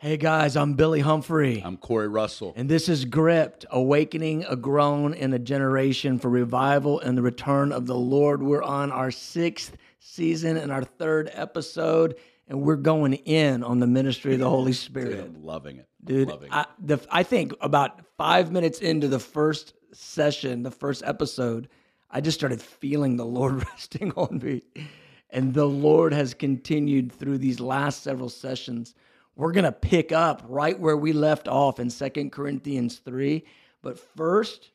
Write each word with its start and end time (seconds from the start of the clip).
Hey 0.00 0.16
guys, 0.16 0.56
I'm 0.56 0.74
Billy 0.74 1.00
Humphrey. 1.00 1.60
I'm 1.64 1.76
Corey 1.76 2.06
Russell. 2.06 2.52
And 2.54 2.68
this 2.68 2.88
is 2.88 3.04
Gripped, 3.04 3.66
awakening 3.68 4.44
a 4.44 4.54
groan 4.54 5.12
in 5.12 5.32
a 5.32 5.40
generation 5.40 6.20
for 6.20 6.28
revival 6.28 7.00
and 7.00 7.18
the 7.18 7.22
return 7.22 7.72
of 7.72 7.86
the 7.86 7.96
Lord. 7.96 8.40
We're 8.40 8.62
on 8.62 8.92
our 8.92 9.10
sixth 9.10 9.76
season 9.98 10.56
and 10.56 10.70
our 10.70 10.84
third 10.84 11.32
episode, 11.32 12.14
and 12.46 12.62
we're 12.62 12.76
going 12.76 13.14
in 13.14 13.64
on 13.64 13.80
the 13.80 13.88
ministry 13.88 14.34
of 14.34 14.38
the 14.38 14.48
Holy 14.48 14.72
Spirit. 14.88 15.16
Dude, 15.16 15.34
I'm 15.34 15.44
loving 15.44 15.78
it. 15.78 15.88
Dude, 16.04 16.28
loving 16.28 16.52
I, 16.52 16.66
the, 16.78 17.00
I 17.10 17.24
think 17.24 17.54
about 17.60 18.00
five 18.16 18.52
minutes 18.52 18.78
into 18.78 19.08
the 19.08 19.18
first 19.18 19.74
session, 19.92 20.62
the 20.62 20.70
first 20.70 21.02
episode, 21.04 21.68
I 22.08 22.20
just 22.20 22.38
started 22.38 22.62
feeling 22.62 23.16
the 23.16 23.26
Lord 23.26 23.64
resting 23.72 24.12
on 24.12 24.38
me. 24.38 24.62
And 25.30 25.54
the 25.54 25.66
Lord 25.66 26.12
has 26.12 26.34
continued 26.34 27.10
through 27.10 27.38
these 27.38 27.58
last 27.58 28.04
several 28.04 28.28
sessions 28.28 28.94
we're 29.38 29.52
going 29.52 29.64
to 29.64 29.72
pick 29.72 30.10
up 30.10 30.42
right 30.48 30.78
where 30.78 30.96
we 30.96 31.12
left 31.12 31.46
off 31.46 31.78
in 31.78 31.88
Second 31.88 32.32
Corinthians 32.32 32.98
3. 32.98 33.44
But 33.82 33.98
first, 34.16 34.72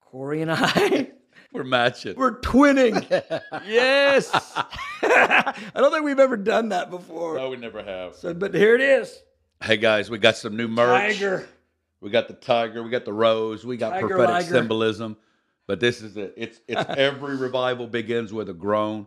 Corey 0.00 0.40
and 0.42 0.50
I. 0.50 1.12
We're 1.52 1.64
matching. 1.64 2.16
We're 2.16 2.40
twinning. 2.40 3.06
yes. 3.66 4.30
I 5.02 5.54
don't 5.74 5.92
think 5.92 6.02
we've 6.02 6.18
ever 6.18 6.38
done 6.38 6.70
that 6.70 6.88
before. 6.90 7.36
No, 7.36 7.50
we 7.50 7.58
never 7.58 7.82
have. 7.82 8.16
So, 8.16 8.32
but 8.32 8.54
here 8.54 8.74
it 8.74 8.80
is. 8.80 9.22
Hey 9.62 9.76
guys, 9.76 10.08
we 10.08 10.16
got 10.16 10.38
some 10.38 10.56
new 10.56 10.66
merch. 10.66 11.18
Tiger. 11.18 11.46
We 12.00 12.08
got 12.08 12.28
the 12.28 12.34
tiger. 12.34 12.82
We 12.82 12.88
got 12.88 13.04
the 13.04 13.12
rose. 13.12 13.66
We 13.66 13.76
got 13.76 13.90
Tiger 13.90 14.08
prophetic 14.08 14.30
liger. 14.30 14.54
symbolism. 14.54 15.18
But 15.66 15.78
this 15.78 16.00
is 16.00 16.16
it. 16.16 16.32
It's 16.38 16.60
it's 16.66 16.84
every 16.88 17.36
revival 17.36 17.86
begins 17.86 18.32
with 18.32 18.48
a 18.48 18.54
groan. 18.54 19.06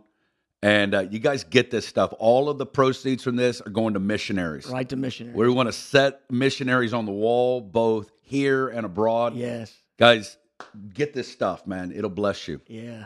And 0.66 0.96
uh, 0.96 1.00
you 1.02 1.20
guys 1.20 1.44
get 1.44 1.70
this 1.70 1.86
stuff. 1.86 2.12
All 2.18 2.48
of 2.48 2.58
the 2.58 2.66
proceeds 2.66 3.22
from 3.22 3.36
this 3.36 3.60
are 3.60 3.70
going 3.70 3.94
to 3.94 4.00
missionaries. 4.00 4.66
Right 4.66 4.88
to 4.88 4.96
missionary. 4.96 5.36
We 5.36 5.48
want 5.48 5.68
to 5.68 5.72
set 5.72 6.22
missionaries 6.28 6.92
on 6.92 7.06
the 7.06 7.12
wall, 7.12 7.60
both 7.60 8.10
here 8.20 8.66
and 8.66 8.84
abroad. 8.84 9.36
yes. 9.36 9.72
Guys, 9.96 10.36
get 10.92 11.14
this 11.14 11.30
stuff, 11.30 11.68
man. 11.68 11.92
It'll 11.92 12.10
bless 12.10 12.48
you. 12.48 12.60
Yeah. 12.66 13.04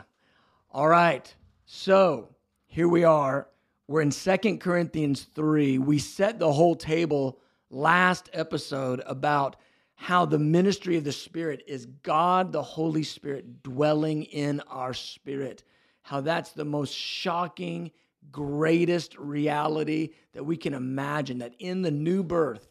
All 0.73 0.89
right. 0.89 1.33
So 1.67 2.35
here 2.67 2.89
we 2.89 3.05
are. 3.05 3.47
We're 3.89 4.01
in 4.01 4.11
Second 4.11 4.61
Corinthians 4.61 5.25
3. 5.35 5.77
We 5.77 5.99
set 5.99 6.39
the 6.39 6.51
whole 6.51 6.77
table 6.77 7.41
last 7.69 8.31
episode 8.33 9.03
about 9.05 9.57
how 9.97 10.25
the 10.25 10.39
ministry 10.39 10.97
of 10.97 11.05
the 11.05 11.13
Spirit 11.13 11.63
is 11.67 11.85
God, 12.03 12.53
the 12.53 12.63
Holy 12.63 13.03
Spirit, 13.03 13.63
dwelling 13.63 14.23
in 14.23 14.61
our 14.71 14.95
spirit. 14.95 15.63
How 16.11 16.21
that's 16.21 16.51
the 16.51 16.65
most 16.65 16.93
shocking, 16.93 17.93
greatest 18.33 19.17
reality 19.17 20.09
that 20.33 20.43
we 20.43 20.57
can 20.57 20.75
imagine. 20.75 21.39
That 21.39 21.55
in 21.61 21.83
the 21.83 21.93
new 21.93 22.25
birth, 22.25 22.67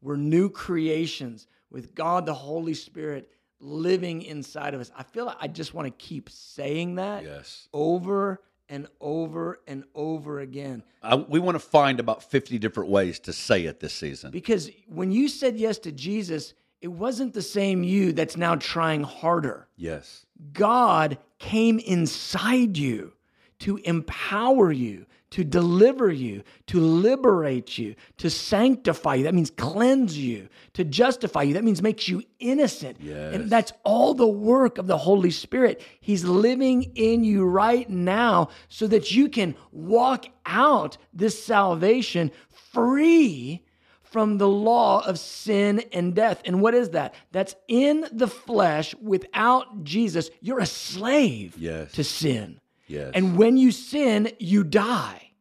we're 0.00 0.14
new 0.14 0.48
creations 0.48 1.48
with 1.72 1.96
God, 1.96 2.24
the 2.24 2.34
Holy 2.34 2.72
Spirit, 2.72 3.28
living 3.58 4.22
inside 4.22 4.74
of 4.74 4.80
us. 4.80 4.92
I 4.96 5.02
feel 5.02 5.24
like 5.24 5.38
I 5.40 5.48
just 5.48 5.74
want 5.74 5.86
to 5.86 5.90
keep 6.06 6.30
saying 6.30 6.94
that 6.94 7.24
Yes. 7.24 7.66
over 7.72 8.40
and 8.68 8.86
over 9.00 9.58
and 9.66 9.82
over 9.96 10.38
again. 10.38 10.84
I, 11.02 11.16
we 11.16 11.40
want 11.40 11.56
to 11.56 11.58
find 11.66 11.98
about 11.98 12.22
50 12.22 12.60
different 12.60 12.90
ways 12.90 13.18
to 13.20 13.32
say 13.32 13.64
it 13.64 13.80
this 13.80 13.92
season. 13.92 14.30
Because 14.30 14.70
when 14.86 15.10
you 15.10 15.26
said 15.26 15.56
yes 15.56 15.78
to 15.78 15.90
Jesus, 15.90 16.54
it 16.84 16.92
wasn't 16.92 17.32
the 17.32 17.40
same 17.40 17.82
you 17.82 18.12
that's 18.12 18.36
now 18.36 18.56
trying 18.56 19.04
harder. 19.04 19.66
Yes. 19.74 20.26
God 20.52 21.16
came 21.38 21.78
inside 21.78 22.76
you 22.76 23.14
to 23.60 23.78
empower 23.84 24.70
you, 24.70 25.06
to 25.30 25.44
deliver 25.44 26.12
you, 26.12 26.42
to 26.66 26.78
liberate 26.78 27.78
you, 27.78 27.94
to 28.18 28.28
sanctify 28.28 29.14
you. 29.14 29.24
That 29.24 29.32
means 29.32 29.48
cleanse 29.48 30.18
you, 30.18 30.50
to 30.74 30.84
justify 30.84 31.44
you. 31.44 31.54
That 31.54 31.64
means 31.64 31.80
makes 31.80 32.06
you 32.06 32.22
innocent. 32.38 32.98
Yes. 33.00 33.34
And 33.34 33.48
that's 33.48 33.72
all 33.84 34.12
the 34.12 34.28
work 34.28 34.76
of 34.76 34.86
the 34.86 34.98
Holy 34.98 35.30
Spirit. 35.30 35.80
He's 36.02 36.24
living 36.24 36.92
in 36.96 37.24
you 37.24 37.46
right 37.46 37.88
now 37.88 38.50
so 38.68 38.86
that 38.88 39.10
you 39.10 39.30
can 39.30 39.54
walk 39.72 40.26
out 40.44 40.98
this 41.14 41.42
salvation 41.42 42.30
free 42.50 43.64
from 44.14 44.38
the 44.38 44.46
law 44.48 45.04
of 45.04 45.18
sin 45.18 45.82
and 45.92 46.14
death. 46.14 46.40
And 46.44 46.62
what 46.62 46.72
is 46.72 46.90
that? 46.90 47.14
That's 47.32 47.56
in 47.66 48.06
the 48.12 48.28
flesh 48.28 48.94
without 49.02 49.82
Jesus. 49.82 50.30
You're 50.40 50.60
a 50.60 50.66
slave 50.66 51.56
Yes. 51.58 51.90
to 51.94 52.04
sin. 52.04 52.60
Yes. 52.86 53.10
And 53.12 53.36
when 53.36 53.56
you 53.56 53.72
sin, 53.72 54.30
you 54.38 54.62
die. 54.62 55.32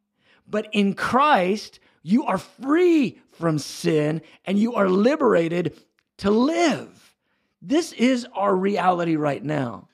But 0.48 0.70
in 0.72 0.96
Christ, 0.96 1.82
you 2.02 2.24
are 2.24 2.40
free 2.40 3.20
from 3.34 3.60
sin 3.60 4.24
and 4.44 4.58
you 4.58 4.74
are 4.74 4.90
liberated 4.90 5.78
to 6.18 6.32
live. 6.32 7.16
This 7.62 7.92
is 7.94 8.26
our 8.34 8.56
reality 8.56 9.18
right 9.18 9.44
now. 9.44 9.88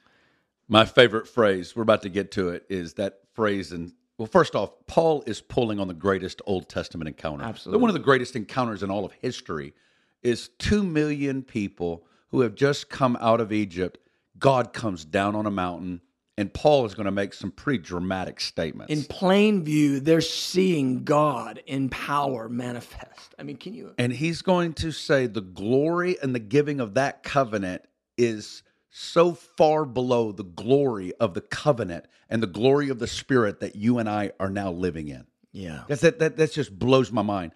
My 0.70 0.86
favorite 0.86 1.28
phrase, 1.28 1.76
we're 1.76 1.84
about 1.84 2.04
to 2.04 2.10
get 2.10 2.32
to 2.32 2.48
it, 2.48 2.64
is 2.70 2.94
that 2.94 3.20
phrase. 3.34 3.74
And 3.74 3.92
well, 4.20 4.28
first 4.28 4.54
off, 4.54 4.72
Paul 4.86 5.24
is 5.26 5.40
pulling 5.40 5.80
on 5.80 5.88
the 5.88 5.94
greatest 5.94 6.42
Old 6.46 6.68
Testament 6.68 7.08
encounter. 7.08 7.46
Absolutely. 7.46 7.82
One 7.82 7.90
of 7.90 7.94
the 7.94 8.02
greatest 8.02 8.36
encounters 8.36 8.84
in 8.84 8.92
all 8.92 9.06
of 9.06 9.14
history 9.14 9.74
is 10.22 10.50
two 10.60 10.84
million 10.84 11.42
people 11.42 12.04
who 12.32 12.42
have 12.42 12.54
just 12.54 12.90
come 12.90 13.18
out 13.22 13.40
of 13.40 13.54
Egypt. 13.54 13.98
God 14.38 14.74
comes 14.74 15.06
down 15.06 15.38
on 15.38 15.46
a 15.46 15.52
mountain, 15.52 16.02
and 16.38 16.54
Paul 16.54 16.86
is 16.86 16.94
going 16.96 17.06
to 17.06 17.12
make 17.12 17.34
some 17.34 17.50
pretty 17.50 17.80
dramatic 17.80 18.42
statements. 18.42 18.92
In 18.92 19.06
plain 19.06 19.64
view, 19.64 20.02
they're 20.02 20.20
seeing 20.20 21.06
God 21.06 21.64
in 21.66 21.88
power 21.88 22.50
manifest. 22.50 23.36
I 23.40 23.44
mean, 23.44 23.56
can 23.56 23.74
you? 23.74 23.94
and 23.98 24.12
he's 24.12 24.42
going 24.42 24.74
to 24.74 24.92
say 24.92 25.28
the 25.28 25.40
glory 25.40 26.18
and 26.22 26.36
the 26.36 26.40
giving 26.40 26.82
of 26.82 26.96
that 26.96 27.24
covenant 27.24 27.84
is 28.18 28.64
so 28.90 29.34
far 29.34 29.86
below 29.86 30.32
the 30.32 30.44
glory 30.44 31.14
of 31.20 31.34
the 31.34 31.42
covenant 31.42 32.06
and 32.30 32.42
the 32.42 32.48
glory 32.48 32.90
of 32.90 33.00
the 33.00 33.08
spirit 33.08 33.60
that 33.60 33.76
you 33.76 34.00
and 34.00 34.10
I 34.10 34.32
are 34.40 34.50
now 34.50 34.72
living 34.72 35.08
in. 35.10 35.26
Yeah. 35.52 35.84
That's 35.88 36.02
that, 36.02 36.20
that 36.20 36.38
that 36.38 36.52
just 36.52 36.78
blows 36.78 37.12
my 37.12 37.22
mind. 37.22 37.54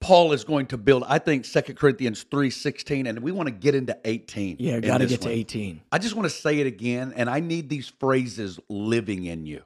Paul 0.00 0.32
is 0.32 0.42
going 0.42 0.66
to 0.66 0.76
build, 0.76 1.04
I 1.06 1.18
think, 1.20 1.44
2 1.44 1.60
Corinthians 1.74 2.24
3 2.24 2.50
16, 2.50 3.06
and 3.06 3.20
we 3.20 3.30
want 3.30 3.46
to 3.46 3.52
get 3.52 3.74
into 3.74 3.96
18. 4.04 4.56
Yeah, 4.58 4.80
got 4.80 4.98
to 4.98 5.06
get 5.06 5.20
to 5.22 5.30
18. 5.30 5.80
I 5.92 5.98
just 5.98 6.16
want 6.16 6.24
to 6.24 6.34
say 6.34 6.58
it 6.58 6.66
again, 6.66 7.12
and 7.14 7.30
I 7.30 7.38
need 7.40 7.68
these 7.68 7.88
phrases 7.88 8.58
living 8.68 9.24
in 9.26 9.46
you. 9.46 9.62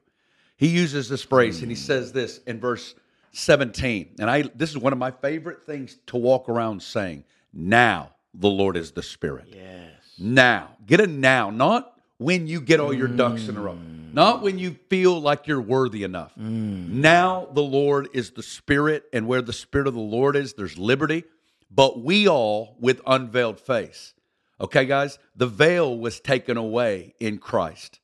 He 0.57 0.69
uses 0.69 1.09
this 1.09 1.23
phrase, 1.23 1.63
and 1.63 1.71
he 1.71 1.77
hmm. 1.77 1.83
says 1.83 2.13
this 2.13 2.39
in 2.47 2.61
verse 2.61 2.95
17. 3.33 4.17
And 4.19 4.31
I 4.31 4.43
this 4.55 4.71
is 4.71 4.79
one 4.79 4.93
of 4.93 4.99
my 4.99 5.11
favorite 5.11 5.65
things 5.67 5.99
to 6.09 6.17
walk 6.17 6.49
around 6.49 6.83
saying. 6.83 7.25
Now 7.53 8.11
the 8.35 8.49
Lord 8.49 8.77
is 8.77 8.93
the 8.93 9.03
Spirit. 9.03 9.47
Yes. 9.49 10.06
Now. 10.19 10.71
Get 10.87 11.01
a 11.01 11.07
now, 11.07 11.51
not 11.51 11.93
when 12.19 12.47
you 12.47 12.61
get 12.61 12.81
all 12.81 12.95
your 12.95 13.09
ducks 13.09 13.49
in 13.49 13.57
a 13.57 13.61
row. 13.61 13.73
Mm. 13.73 14.15
Not 14.15 14.41
when 14.41 14.59
you 14.59 14.77
feel 14.89 15.21
like 15.21 15.47
you're 15.47 15.61
worthy 15.61 16.05
enough. 16.05 16.33
Mm. 16.39 16.89
Now 16.89 17.49
the 17.53 17.63
Lord 17.63 18.09
is 18.15 18.31
the 18.31 18.43
Spirit, 18.43 19.05
and 19.13 19.27
where 19.27 19.43
the 19.43 19.53
Spirit 19.53 19.89
of 19.89 19.95
the 19.95 20.01
Lord 20.01 20.37
is, 20.37 20.55
there's 20.55 20.79
liberty. 20.79 21.25
But 21.71 22.03
we 22.03 22.29
all 22.29 22.77
with 22.79 23.01
unveiled 23.07 23.61
face. 23.61 24.15
Okay, 24.61 24.87
guys? 24.87 25.19
The 25.35 25.49
veil 25.49 25.99
was 25.99 26.21
taken 26.21 26.57
away 26.57 27.15
in 27.19 27.39
Christ. 27.39 28.01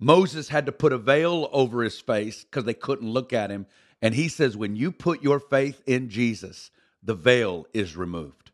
Moses 0.00 0.48
had 0.48 0.66
to 0.66 0.72
put 0.72 0.92
a 0.92 0.98
veil 0.98 1.48
over 1.52 1.82
his 1.82 2.00
face 2.00 2.44
because 2.44 2.64
they 2.64 2.74
couldn't 2.74 3.10
look 3.10 3.32
at 3.32 3.50
him. 3.50 3.66
And 4.00 4.14
he 4.14 4.28
says, 4.28 4.56
when 4.56 4.76
you 4.76 4.92
put 4.92 5.22
your 5.22 5.40
faith 5.40 5.82
in 5.86 6.08
Jesus, 6.08 6.70
the 7.02 7.14
veil 7.14 7.66
is 7.72 7.96
removed. 7.96 8.50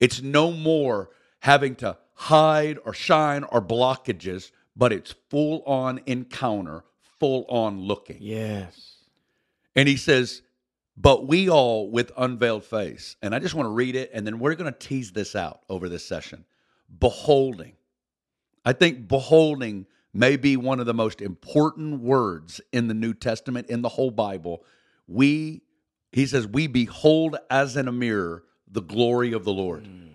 It's 0.00 0.20
no 0.20 0.50
more 0.50 1.10
having 1.40 1.76
to 1.76 1.96
hide 2.20 2.78
or 2.84 2.92
shine 2.92 3.44
or 3.44 3.62
blockages, 3.62 4.50
but 4.76 4.92
it's 4.92 5.14
full 5.30 5.62
on 5.64 5.98
encounter, 6.04 6.84
full 7.18 7.46
on 7.48 7.80
looking. 7.80 8.18
Yes. 8.20 8.96
And 9.74 9.88
he 9.88 9.96
says, 9.96 10.42
but 10.98 11.26
we 11.26 11.48
all 11.48 11.90
with 11.90 12.12
unveiled 12.18 12.64
face. 12.64 13.16
And 13.22 13.34
I 13.34 13.38
just 13.38 13.54
want 13.54 13.68
to 13.68 13.70
read 13.70 13.96
it, 13.96 14.10
and 14.12 14.26
then 14.26 14.38
we're 14.38 14.54
going 14.54 14.70
to 14.70 14.78
tease 14.78 15.12
this 15.12 15.34
out 15.34 15.62
over 15.70 15.88
this 15.88 16.04
session. 16.04 16.44
Beholding. 16.98 17.72
I 18.66 18.74
think 18.74 19.08
beholding 19.08 19.86
may 20.12 20.36
be 20.36 20.58
one 20.58 20.78
of 20.78 20.84
the 20.84 20.92
most 20.92 21.22
important 21.22 22.02
words 22.02 22.60
in 22.70 22.86
the 22.88 22.94
New 22.94 23.14
Testament, 23.14 23.70
in 23.70 23.80
the 23.80 23.88
whole 23.88 24.10
Bible. 24.10 24.62
We, 25.08 25.62
he 26.12 26.26
says, 26.26 26.46
we 26.46 26.66
behold 26.66 27.38
as 27.48 27.78
in 27.78 27.88
a 27.88 27.92
mirror 27.92 28.44
the 28.70 28.82
glory 28.82 29.32
of 29.32 29.44
the 29.44 29.54
Lord. 29.54 29.84
Mm. 29.84 30.09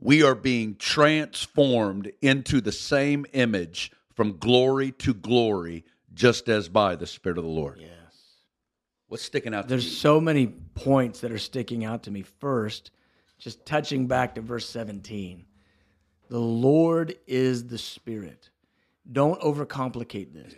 We 0.00 0.22
are 0.22 0.34
being 0.34 0.76
transformed 0.76 2.10
into 2.22 2.60
the 2.60 2.72
same 2.72 3.26
image 3.32 3.92
from 4.14 4.38
glory 4.38 4.92
to 4.92 5.12
glory, 5.14 5.84
just 6.14 6.48
as 6.48 6.68
by 6.68 6.96
the 6.96 7.06
Spirit 7.06 7.38
of 7.38 7.44
the 7.44 7.50
Lord. 7.50 7.78
Yes. 7.80 7.90
What's 9.08 9.22
sticking 9.22 9.54
out 9.54 9.62
to 9.62 9.68
There's 9.68 9.84
you? 9.84 9.90
so 9.90 10.20
many 10.20 10.46
points 10.46 11.20
that 11.20 11.32
are 11.32 11.38
sticking 11.38 11.84
out 11.84 12.04
to 12.04 12.10
me. 12.10 12.22
First, 12.22 12.90
just 13.38 13.66
touching 13.66 14.06
back 14.06 14.34
to 14.36 14.40
verse 14.40 14.68
17. 14.68 15.44
The 16.28 16.38
Lord 16.38 17.16
is 17.26 17.66
the 17.66 17.78
Spirit. 17.78 18.50
Don't 19.10 19.40
overcomplicate 19.40 20.32
this. 20.32 20.54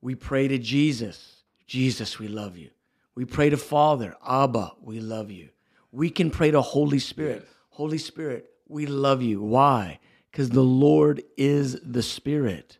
We 0.00 0.14
pray 0.14 0.48
to 0.48 0.58
Jesus. 0.58 1.42
Jesus, 1.66 2.18
we 2.18 2.28
love 2.28 2.56
you. 2.56 2.70
We 3.14 3.20
We 3.20 3.26
pray 3.26 3.50
to 3.50 3.58
Father, 3.58 4.16
Abba, 4.26 4.72
we 4.80 4.98
love 4.98 5.30
you. 5.30 5.50
We 5.92 6.08
can 6.08 6.30
pray 6.30 6.50
to 6.52 6.62
Holy 6.62 6.98
Spirit, 6.98 7.46
Holy 7.70 7.98
Spirit, 7.98 8.50
we 8.68 8.86
love 8.86 9.22
you. 9.22 9.42
Why? 9.42 9.98
Because 10.30 10.50
the 10.50 10.62
Lord 10.62 11.22
is 11.36 11.80
the 11.82 12.02
Spirit. 12.02 12.78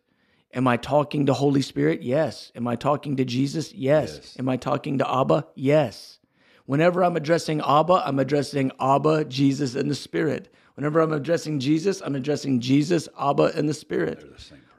Am 0.53 0.67
I 0.67 0.77
talking 0.77 1.25
to 1.25 1.33
Holy 1.33 1.61
Spirit? 1.61 2.01
Yes. 2.01 2.51
Am 2.55 2.67
I 2.67 2.75
talking 2.75 3.15
to 3.15 3.25
Jesus? 3.25 3.73
Yes. 3.73 4.15
Yes. 4.15 4.35
Am 4.37 4.49
I 4.49 4.57
talking 4.57 4.97
to 4.97 5.09
Abba? 5.09 5.47
Yes. 5.55 6.19
Whenever 6.65 7.03
I'm 7.03 7.15
addressing 7.15 7.61
Abba, 7.61 8.03
I'm 8.05 8.19
addressing 8.19 8.71
Abba, 8.79 9.25
Jesus, 9.25 9.75
and 9.75 9.89
the 9.89 9.95
Spirit. 9.95 10.53
Whenever 10.75 11.01
I'm 11.01 11.13
addressing 11.13 11.59
Jesus, 11.59 12.01
I'm 12.01 12.15
addressing 12.15 12.59
Jesus, 12.59 13.09
Abba, 13.19 13.51
and 13.55 13.67
the 13.67 13.73
Spirit. 13.73 14.23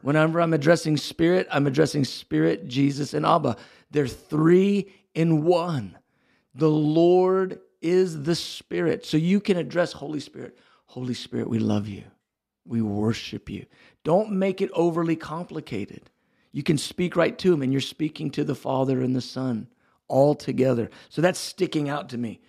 Whenever 0.02 0.40
I'm 0.40 0.52
addressing 0.52 0.96
Spirit, 0.96 1.46
I'm 1.50 1.66
addressing 1.66 2.04
Spirit, 2.04 2.68
Jesus, 2.68 3.14
and 3.14 3.24
Abba. 3.26 3.56
They're 3.90 4.06
three 4.06 4.92
in 5.14 5.44
one. 5.44 5.98
The 6.54 6.70
Lord 6.70 7.60
is 7.82 8.22
the 8.22 8.34
Spirit. 8.34 9.04
So 9.04 9.16
you 9.16 9.40
can 9.40 9.56
address 9.56 9.92
Holy 9.92 10.20
Spirit. 10.20 10.56
Holy 10.86 11.14
Spirit, 11.14 11.48
we 11.48 11.58
love 11.58 11.88
you. 11.88 12.04
We 12.64 12.82
worship 12.82 13.50
you. 13.50 13.66
Don't 14.04 14.32
make 14.32 14.60
it 14.60 14.70
overly 14.72 15.16
complicated. 15.16 16.10
You 16.52 16.62
can 16.62 16.78
speak 16.78 17.16
right 17.16 17.36
to 17.38 17.52
him, 17.52 17.62
and 17.62 17.72
you're 17.72 17.80
speaking 17.80 18.30
to 18.32 18.44
the 18.44 18.54
Father 18.54 19.00
and 19.00 19.16
the 19.16 19.20
Son 19.20 19.68
all 20.06 20.34
together. 20.34 20.90
So 21.08 21.22
that's 21.22 21.38
sticking 21.38 21.88
out 21.88 22.10
to 22.10 22.18
me. 22.18 22.40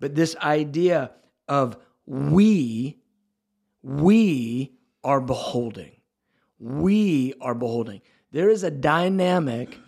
But 0.00 0.14
this 0.14 0.34
idea 0.36 1.12
of 1.48 1.76
we, 2.06 2.98
we 3.82 4.72
are 5.04 5.20
beholding. 5.20 5.92
We 6.58 7.34
are 7.40 7.54
beholding. 7.54 8.02
There 8.32 8.50
is 8.50 8.64
a 8.64 8.70
dynamic 8.70 9.78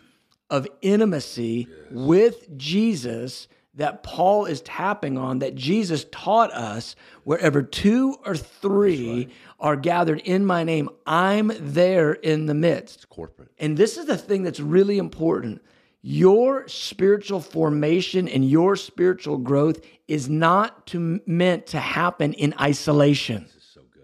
of 0.50 0.68
intimacy 0.82 1.66
with 1.90 2.56
Jesus 2.56 3.48
that 3.76 4.02
Paul 4.02 4.46
is 4.46 4.60
tapping 4.60 5.18
on 5.18 5.40
that 5.40 5.54
Jesus 5.54 6.06
taught 6.12 6.52
us 6.52 6.94
wherever 7.24 7.62
two 7.62 8.16
or 8.24 8.36
three 8.36 9.28
are 9.58 9.76
gathered 9.76 10.20
in 10.20 10.46
my 10.46 10.62
name, 10.64 10.88
I'm 11.06 11.50
there 11.58 12.12
in 12.12 12.46
the 12.46 12.54
midst. 12.54 12.96
It's 12.96 13.04
corporate. 13.06 13.50
And 13.58 13.76
this 13.76 13.96
is 13.96 14.06
the 14.06 14.16
thing 14.16 14.42
that's 14.42 14.60
really 14.60 14.98
important. 14.98 15.62
Your 16.02 16.68
spiritual 16.68 17.40
formation 17.40 18.28
and 18.28 18.48
your 18.48 18.76
spiritual 18.76 19.38
growth 19.38 19.80
is 20.06 20.28
not 20.28 20.86
to, 20.88 21.20
meant 21.26 21.66
to 21.68 21.80
happen 21.80 22.34
in 22.34 22.54
isolation. 22.60 23.48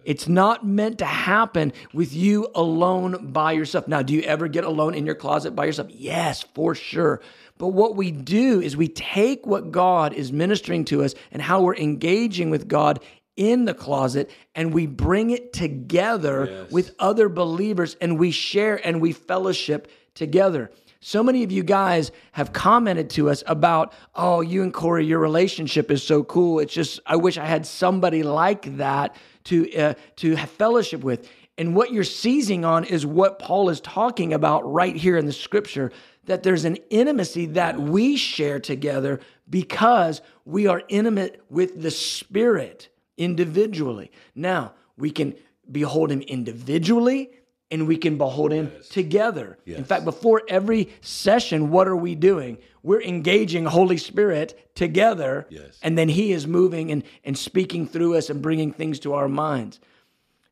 It's 0.05 0.26
not 0.26 0.67
meant 0.67 0.99
to 0.99 1.05
happen 1.05 1.72
with 1.93 2.14
you 2.14 2.49
alone 2.55 3.32
by 3.32 3.52
yourself. 3.52 3.87
Now, 3.87 4.02
do 4.02 4.14
you 4.14 4.22
ever 4.22 4.49
get 4.49 4.64
alone 4.64 4.94
in 4.94 5.05
your 5.05 5.14
closet 5.14 5.55
by 5.55 5.67
yourself? 5.67 5.88
Yes, 5.90 6.43
for 6.43 6.75
sure. 6.75 7.20
But 7.60 7.68
what 7.74 7.94
we 7.94 8.10
do 8.10 8.62
is 8.62 8.74
we 8.74 8.88
take 8.88 9.44
what 9.46 9.70
God 9.70 10.14
is 10.14 10.32
ministering 10.32 10.86
to 10.86 11.04
us 11.04 11.14
and 11.30 11.42
how 11.42 11.60
we're 11.60 11.76
engaging 11.76 12.48
with 12.48 12.68
God 12.68 13.00
in 13.36 13.66
the 13.66 13.74
closet 13.74 14.30
and 14.54 14.72
we 14.72 14.86
bring 14.86 15.28
it 15.28 15.52
together 15.52 16.48
Yes. 16.50 16.70
with 16.70 16.94
other 16.98 17.28
believers 17.28 17.98
and 18.00 18.18
we 18.18 18.30
share 18.30 18.76
and 18.86 19.02
we 19.02 19.12
fellowship 19.12 19.88
together. 20.14 20.70
So 21.00 21.22
many 21.22 21.42
of 21.44 21.52
you 21.52 21.62
guys 21.62 22.12
have 22.32 22.54
commented 22.54 23.10
to 23.10 23.28
us 23.28 23.44
about, 23.46 23.92
oh, 24.14 24.40
you 24.40 24.62
and 24.62 24.72
Corey, 24.72 25.04
your 25.04 25.18
relationship 25.18 25.90
is 25.90 26.02
so 26.02 26.22
cool. 26.24 26.60
It's 26.60 26.72
just, 26.72 26.98
I 27.04 27.16
wish 27.16 27.36
I 27.36 27.44
had 27.44 27.66
somebody 27.66 28.22
like 28.22 28.78
that 28.78 29.16
to 29.44 29.70
uh, 29.74 29.94
to 30.16 30.34
have 30.36 30.50
fellowship 30.50 31.02
with. 31.04 31.28
And 31.58 31.76
what 31.76 31.92
you're 31.92 32.04
seizing 32.04 32.64
on 32.64 32.84
is 32.84 33.04
what 33.04 33.38
Paul 33.38 33.68
is 33.68 33.82
talking 33.82 34.32
about 34.32 34.60
right 34.72 34.96
here 34.96 35.18
in 35.18 35.26
the 35.26 35.32
scripture 35.32 35.92
that 36.31 36.44
there's 36.44 36.65
an 36.65 36.77
intimacy 36.91 37.47
that 37.47 37.77
we 37.79 38.17
share 38.17 38.61
together 38.61 39.19
because 39.49 40.23
we 40.44 40.69
are 40.69 40.82
intimate 40.88 41.43
with 41.50 41.82
the 41.82 41.91
Spirit 41.91 42.88
individually. 43.19 44.12
Now, 44.37 44.75
we 44.97 45.11
can 45.11 45.35
behold 45.71 46.12
Him 46.12 46.21
individually 46.23 47.31
and 47.73 47.88
we 47.88 47.97
can 47.97 48.17
behold 48.17 48.53
Him 48.53 48.71
together. 48.91 49.59
In 49.67 49.85
fact, 49.85 50.05
before 50.05 50.43
every 50.49 50.91
session, 51.00 51.71
what 51.71 51.88
are 51.88 51.97
we 51.97 52.15
doing? 52.15 52.59
We're 52.85 53.03
engaging 53.03 53.65
Holy 53.65 53.97
Spirit 53.97 54.71
together, 54.77 55.49
Yes. 55.50 55.79
and 55.82 55.99
then 55.99 56.09
He 56.09 56.31
is 56.31 56.47
moving 56.47 56.93
and, 56.93 57.03
and 57.25 57.37
speaking 57.37 57.88
through 57.88 58.17
us 58.17 58.31
and 58.31 58.41
bringing 58.41 58.73
things 58.73 59.00
to 59.00 59.15
our 59.15 59.29
minds. 59.29 59.81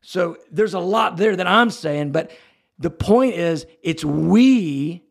So 0.01 0.37
there's 0.51 0.73
a 0.73 0.79
lot 0.79 1.15
there 1.15 1.37
that 1.37 1.47
I'm 1.47 1.69
saying, 1.69 2.11
but 2.11 2.31
the 2.77 2.89
point 2.89 3.35
is, 3.35 3.65
it's 3.81 4.03
we 4.03 5.03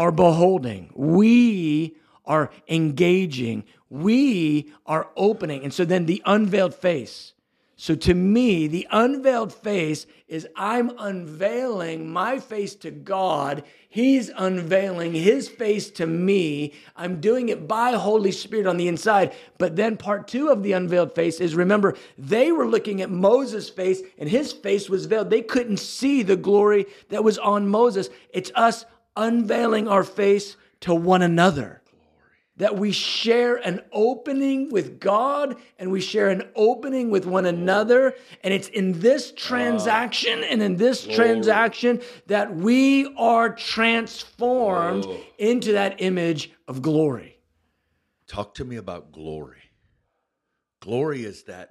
are 0.00 0.10
beholding, 0.10 0.90
we 0.94 1.94
are 2.24 2.50
engaging, 2.66 3.62
we 3.90 4.72
are 4.86 5.10
opening. 5.14 5.62
And 5.62 5.74
so 5.74 5.84
then 5.84 6.06
the 6.06 6.22
unveiled 6.24 6.74
face. 6.74 7.34
So 7.76 7.94
to 7.94 8.14
me, 8.14 8.66
the 8.66 8.86
unveiled 8.90 9.52
face 9.52 10.06
is 10.26 10.48
I'm 10.56 10.90
unveiling 10.98 12.10
my 12.10 12.38
face 12.38 12.74
to 12.76 12.90
God. 12.90 13.62
He's 13.90 14.30
unveiling 14.34 15.12
his 15.12 15.50
face 15.50 15.90
to 15.90 16.06
me. 16.06 16.72
I'm 16.96 17.20
doing 17.20 17.50
it 17.50 17.68
by 17.68 17.92
Holy 17.92 18.32
Spirit 18.32 18.66
on 18.66 18.78
the 18.78 18.88
inside. 18.88 19.34
But 19.58 19.76
then 19.76 19.98
part 19.98 20.28
two 20.28 20.48
of 20.48 20.62
the 20.62 20.72
unveiled 20.72 21.14
face 21.14 21.40
is 21.40 21.54
remember, 21.54 21.94
they 22.16 22.52
were 22.52 22.66
looking 22.66 23.02
at 23.02 23.10
Moses' 23.10 23.68
face 23.68 24.00
and 24.16 24.30
his 24.30 24.50
face 24.50 24.88
was 24.88 25.04
veiled. 25.04 25.28
They 25.28 25.42
couldn't 25.42 25.78
see 25.78 26.22
the 26.22 26.36
glory 26.36 26.86
that 27.10 27.22
was 27.22 27.36
on 27.36 27.68
Moses. 27.68 28.08
It's 28.32 28.50
us 28.54 28.86
unveiling 29.20 29.86
our 29.86 30.04
face 30.04 30.56
to 30.80 30.94
one 30.94 31.22
another 31.22 31.80
that 32.60 32.76
we 32.76 32.92
share 32.92 33.56
an 33.56 33.80
opening 33.90 34.68
with 34.70 35.00
God 35.00 35.56
and 35.78 35.90
we 35.90 36.00
share 36.02 36.28
an 36.28 36.42
opening 36.54 37.10
with 37.10 37.24
one 37.24 37.46
another. 37.46 38.14
And 38.44 38.52
it's 38.52 38.68
in 38.68 39.00
this 39.00 39.32
ah. 39.32 39.40
transaction 39.40 40.44
and 40.44 40.62
in 40.62 40.76
this 40.76 41.06
transaction 41.06 42.02
that 42.26 42.54
we 42.54 43.14
are 43.16 43.48
transformed 43.54 45.06
Whoa. 45.06 45.20
into 45.38 45.72
that 45.72 46.02
image 46.02 46.50
of 46.68 46.82
glory. 46.82 47.38
Talk 48.26 48.54
to 48.56 48.64
me 48.64 48.76
about 48.76 49.10
glory. 49.10 49.62
Glory 50.80 51.24
is 51.24 51.44
that. 51.44 51.70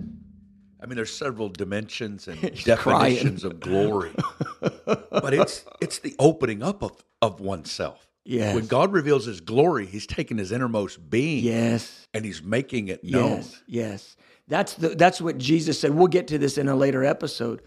I 0.81 0.85
mean, 0.85 0.95
there's 0.95 1.13
several 1.13 1.49
dimensions 1.49 2.27
and 2.27 2.39
definitions 2.63 3.43
of 3.43 3.59
glory, 3.59 4.11
but 4.85 5.33
it's 5.33 5.65
it's 5.81 5.99
the 5.99 6.15
opening 6.19 6.63
up 6.63 6.81
of 6.83 7.03
of 7.21 7.39
oneself. 7.41 8.07
Yes. 8.25 8.53
When 8.53 8.67
God 8.67 8.93
reveals 8.93 9.25
His 9.25 9.41
glory, 9.41 9.85
He's 9.85 10.05
taking 10.07 10.37
His 10.37 10.51
innermost 10.51 11.09
being 11.09 11.43
Yes. 11.43 12.07
and 12.13 12.23
He's 12.23 12.43
making 12.43 12.87
it 12.89 13.03
known. 13.03 13.37
Yes, 13.37 13.63
yes. 13.67 14.17
That's 14.47 14.73
the 14.75 14.89
that's 14.89 15.19
what 15.21 15.37
Jesus 15.37 15.79
said. 15.79 15.93
We'll 15.93 16.07
get 16.07 16.27
to 16.29 16.37
this 16.37 16.57
in 16.57 16.67
a 16.69 16.75
later 16.75 17.03
episode. 17.03 17.61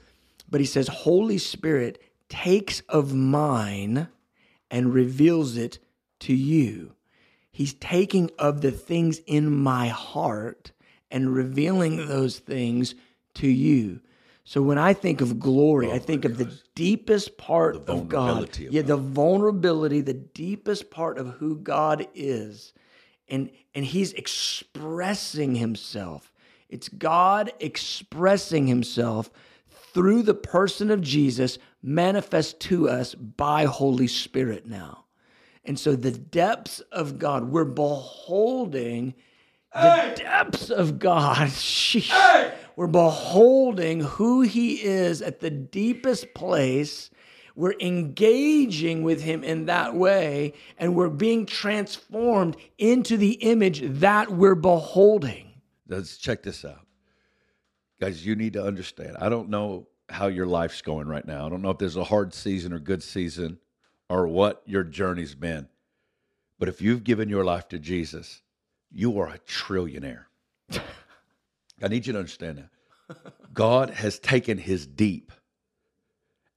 But 0.48 0.60
he 0.60 0.66
says, 0.66 0.88
Holy 0.88 1.38
Spirit 1.38 2.02
takes 2.28 2.80
of 2.88 3.14
mine 3.14 4.08
and 4.70 4.92
reveals 4.92 5.56
it 5.56 5.78
to 6.20 6.34
you. 6.34 6.94
He's 7.50 7.74
taking 7.74 8.30
of 8.38 8.60
the 8.60 8.70
things 8.70 9.18
in 9.26 9.54
my 9.54 9.88
heart 9.88 10.72
and 11.12 11.32
revealing 11.32 12.08
those 12.08 12.38
things 12.40 12.96
to 13.34 13.46
you. 13.46 14.00
So 14.44 14.60
when 14.60 14.78
I 14.78 14.92
think 14.92 15.20
of 15.20 15.38
glory, 15.38 15.92
I 15.92 16.00
think 16.00 16.24
of 16.24 16.36
the 16.36 16.58
deepest 16.74 17.38
part 17.38 17.76
of 17.88 18.08
God. 18.08 18.42
of 18.42 18.58
Yeah, 18.72 18.82
the 18.82 18.96
vulnerability, 18.96 20.00
the 20.00 20.14
deepest 20.14 20.90
part 20.90 21.18
of 21.18 21.28
who 21.34 21.56
God 21.56 22.08
is. 22.14 22.72
And 23.28 23.50
and 23.74 23.84
he's 23.84 24.12
expressing 24.14 25.54
himself. 25.54 26.32
It's 26.68 26.88
god 26.88 27.52
expressing 27.60 28.66
himself 28.66 29.30
through 29.94 30.22
the 30.22 30.34
person 30.34 30.90
of 30.90 31.02
jesus 31.02 31.58
manifest 31.82 32.60
to 32.60 32.88
us 32.88 33.14
by 33.14 33.66
holy 33.66 34.06
spirit 34.06 34.66
now. 34.66 35.04
And 35.64 35.78
so 35.78 35.94
the 35.94 36.10
depths 36.10 36.80
of 36.90 37.18
god 37.18 37.44
we're 37.44 37.64
beholding 37.64 39.14
the 39.74 40.12
depths 40.16 40.70
of 40.70 40.98
god 40.98 41.48
Sheesh. 41.48 42.52
we're 42.76 42.86
beholding 42.86 44.00
who 44.00 44.42
he 44.42 44.82
is 44.82 45.22
at 45.22 45.40
the 45.40 45.50
deepest 45.50 46.34
place 46.34 47.10
we're 47.54 47.74
engaging 47.80 49.02
with 49.02 49.22
him 49.22 49.44
in 49.44 49.66
that 49.66 49.94
way 49.94 50.54
and 50.78 50.94
we're 50.94 51.10
being 51.10 51.44
transformed 51.46 52.56
into 52.78 53.16
the 53.16 53.32
image 53.34 53.82
that 54.00 54.30
we're 54.30 54.54
beholding 54.54 55.52
Let's 55.88 56.16
check 56.16 56.42
this 56.42 56.64
out. 56.64 56.86
Guys, 58.00 58.24
you 58.24 58.34
need 58.34 58.54
to 58.54 58.64
understand. 58.64 59.16
I 59.20 59.28
don't 59.28 59.50
know 59.50 59.88
how 60.08 60.28
your 60.28 60.46
life's 60.46 60.80
going 60.80 61.06
right 61.06 61.24
now. 61.26 61.44
I 61.44 61.50
don't 61.50 61.60
know 61.60 61.70
if 61.70 61.76
there's 61.76 61.96
a 61.96 62.04
hard 62.04 62.32
season 62.32 62.72
or 62.72 62.78
good 62.78 63.02
season 63.02 63.58
or 64.08 64.26
what 64.26 64.62
your 64.64 64.84
journey's 64.84 65.34
been. 65.34 65.68
But 66.58 66.70
if 66.70 66.80
you've 66.80 67.04
given 67.04 67.28
your 67.28 67.44
life 67.44 67.68
to 67.68 67.78
Jesus, 67.78 68.40
you 68.94 69.18
are 69.20 69.28
a 69.28 69.38
trillionaire. 69.40 70.24
I 71.82 71.88
need 71.88 72.06
you 72.06 72.12
to 72.12 72.18
understand 72.18 72.58
that. 72.58 73.32
God 73.52 73.90
has 73.90 74.18
taken 74.18 74.58
his 74.58 74.86
deep 74.86 75.32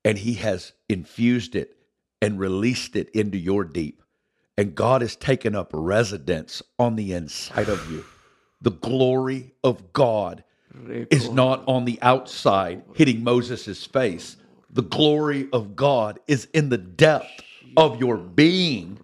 and 0.04 0.18
he 0.18 0.36
has 0.36 0.74
infused 0.88 1.56
it 1.56 1.76
and 2.22 2.40
released 2.40 2.96
it 2.96 3.10
into 3.10 3.38
your 3.38 3.64
deep. 3.64 4.02
and 4.58 4.74
God 4.74 5.02
has 5.02 5.16
taken 5.18 5.54
up 5.56 5.70
residence 5.74 6.62
on 6.80 6.96
the 6.96 7.12
inside 7.14 7.68
of 7.68 7.92
you. 7.92 8.06
The 8.62 8.72
glory 8.72 9.54
of 9.64 9.92
God 9.92 10.44
is 11.12 11.30
not 11.30 11.64
on 11.68 11.84
the 11.86 12.00
outside 12.02 12.84
hitting 12.94 13.24
Moses' 13.24 13.86
face. 13.86 14.38
The 14.70 14.84
glory 14.84 15.48
of 15.52 15.76
God 15.76 16.20
is 16.28 16.48
in 16.54 16.70
the 16.70 16.78
depth 16.78 17.44
of 17.78 18.00
your 18.00 18.16
being 18.18 18.98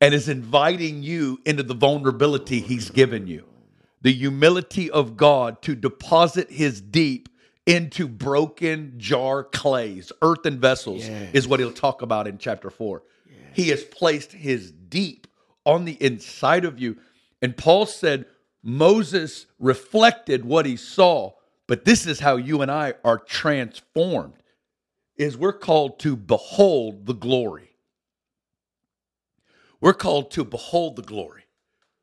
and 0.00 0.14
is 0.14 0.28
inviting 0.28 1.02
you 1.02 1.40
into 1.44 1.62
the 1.62 1.74
vulnerability 1.74 2.60
he's 2.60 2.90
given 2.90 3.26
you. 3.26 3.44
The 4.02 4.12
humility 4.12 4.90
of 4.90 5.16
God 5.16 5.60
to 5.62 5.74
deposit 5.74 6.50
his 6.50 6.80
deep 6.80 7.28
into 7.66 8.08
broken 8.08 8.94
jar 8.96 9.44
clays, 9.44 10.12
earthen 10.22 10.58
vessels, 10.60 11.06
Yes. 11.08 11.34
is 11.34 11.48
what 11.48 11.60
he'll 11.60 11.72
talk 11.72 12.00
about 12.02 12.26
in 12.26 12.38
chapter 12.38 12.70
four. 12.70 13.02
He 13.54 13.68
has 13.70 13.82
placed 13.82 14.32
his 14.32 14.70
deep 14.70 15.26
on 15.66 15.84
the 15.84 16.00
inside 16.02 16.64
of 16.64 16.78
you. 16.78 16.96
And 17.42 17.56
Paul 17.56 17.86
said, 17.86 18.26
Moses 18.62 19.46
reflected 19.58 20.44
what 20.44 20.64
he 20.64 20.76
saw, 20.76 21.32
but 21.66 21.84
this 21.84 22.06
is 22.06 22.20
how 22.20 22.36
you 22.36 22.62
and 22.62 22.70
I 22.70 22.94
are 23.04 23.18
transformed. 23.18 24.34
Is 25.16 25.36
we're 25.36 25.52
called 25.52 25.98
to 26.00 26.14
behold 26.16 27.06
the 27.06 27.14
glory. 27.14 27.70
We're 29.80 29.94
called 29.94 30.30
to 30.32 30.44
behold 30.44 30.96
the 30.96 31.02
glory, 31.02 31.44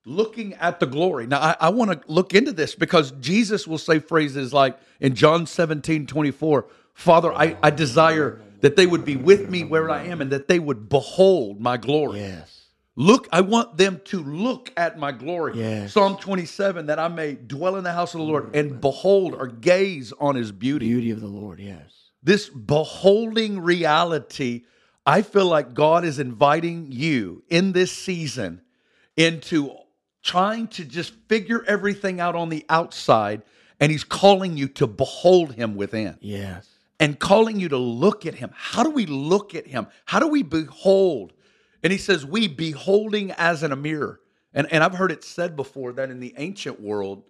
looking 0.05 0.53
at 0.55 0.79
the 0.79 0.85
glory. 0.85 1.27
Now, 1.27 1.39
I, 1.39 1.55
I 1.59 1.69
want 1.69 1.91
to 1.91 2.01
look 2.11 2.33
into 2.33 2.51
this 2.51 2.75
because 2.75 3.11
Jesus 3.19 3.67
will 3.67 3.77
say 3.77 3.99
phrases 3.99 4.53
like 4.53 4.77
in 4.99 5.13
John 5.15 5.45
17 5.45 6.07
24, 6.07 6.67
Father, 6.93 7.33
I, 7.33 7.57
I 7.61 7.71
desire 7.71 8.41
that 8.61 8.75
they 8.77 8.87
would 8.87 9.03
be 9.03 9.17
with 9.17 9.49
me 9.49 9.63
where 9.63 9.89
I 9.89 10.05
am 10.05 10.21
and 10.21 10.31
that 10.31 10.47
they 10.47 10.59
would 10.59 10.87
behold 10.89 11.59
my 11.59 11.77
glory. 11.77 12.19
Yes. 12.21 12.51
Look, 12.95 13.27
I 13.33 13.41
want 13.41 13.75
them 13.75 13.99
to 14.05 14.23
look 14.23 14.71
at 14.77 14.97
my 14.97 15.11
glory. 15.11 15.57
Yes. 15.59 15.91
Psalm 15.91 16.15
27 16.15 16.85
that 16.85 16.97
I 16.97 17.09
may 17.09 17.33
dwell 17.33 17.75
in 17.75 17.83
the 17.83 17.91
house 17.91 18.13
of 18.13 18.19
the 18.21 18.25
Lord 18.25 18.55
and 18.55 18.79
behold 18.79 19.35
or 19.35 19.47
gaze 19.47 20.13
on 20.17 20.35
his 20.35 20.53
beauty 20.53 20.87
Beauty 20.87 21.11
of 21.11 21.19
the 21.19 21.27
Lord. 21.27 21.59
Yes. 21.59 21.91
this 22.23 22.47
beholding 22.47 23.59
reality, 23.59 24.63
I 25.05 25.21
feel 25.21 25.45
like 25.45 25.73
God 25.73 26.03
is 26.03 26.19
inviting 26.19 26.91
you 26.91 27.43
in 27.49 27.71
this 27.73 27.91
season 27.91 28.61
into 29.15 29.75
trying 30.23 30.67
to 30.69 30.83
just 30.83 31.13
figure 31.27 31.63
everything 31.67 32.19
out 32.19 32.35
on 32.35 32.49
the 32.49 32.65
outside, 32.69 33.43
and 33.79 33.91
He's 33.91 34.03
calling 34.03 34.57
you 34.57 34.67
to 34.69 34.87
behold 34.87 35.53
Him 35.53 35.75
within 35.75 36.17
Yes. 36.21 36.67
and 36.99 37.19
calling 37.19 37.59
you 37.59 37.69
to 37.69 37.77
look 37.77 38.25
at 38.25 38.35
Him. 38.35 38.49
How 38.53 38.83
do 38.83 38.89
we 38.89 39.05
look 39.05 39.53
at 39.53 39.67
Him? 39.67 39.87
How 40.05 40.19
do 40.19 40.27
we 40.27 40.41
behold? 40.41 41.33
And 41.83 41.91
He 41.91 41.99
says, 41.99 42.25
We 42.25 42.47
beholding 42.47 43.31
as 43.33 43.61
in 43.61 43.71
a 43.71 43.75
mirror. 43.75 44.19
And, 44.53 44.71
and 44.71 44.83
I've 44.83 44.95
heard 44.95 45.11
it 45.11 45.23
said 45.23 45.55
before 45.55 45.93
that 45.93 46.09
in 46.09 46.19
the 46.19 46.33
ancient 46.37 46.79
world, 46.79 47.23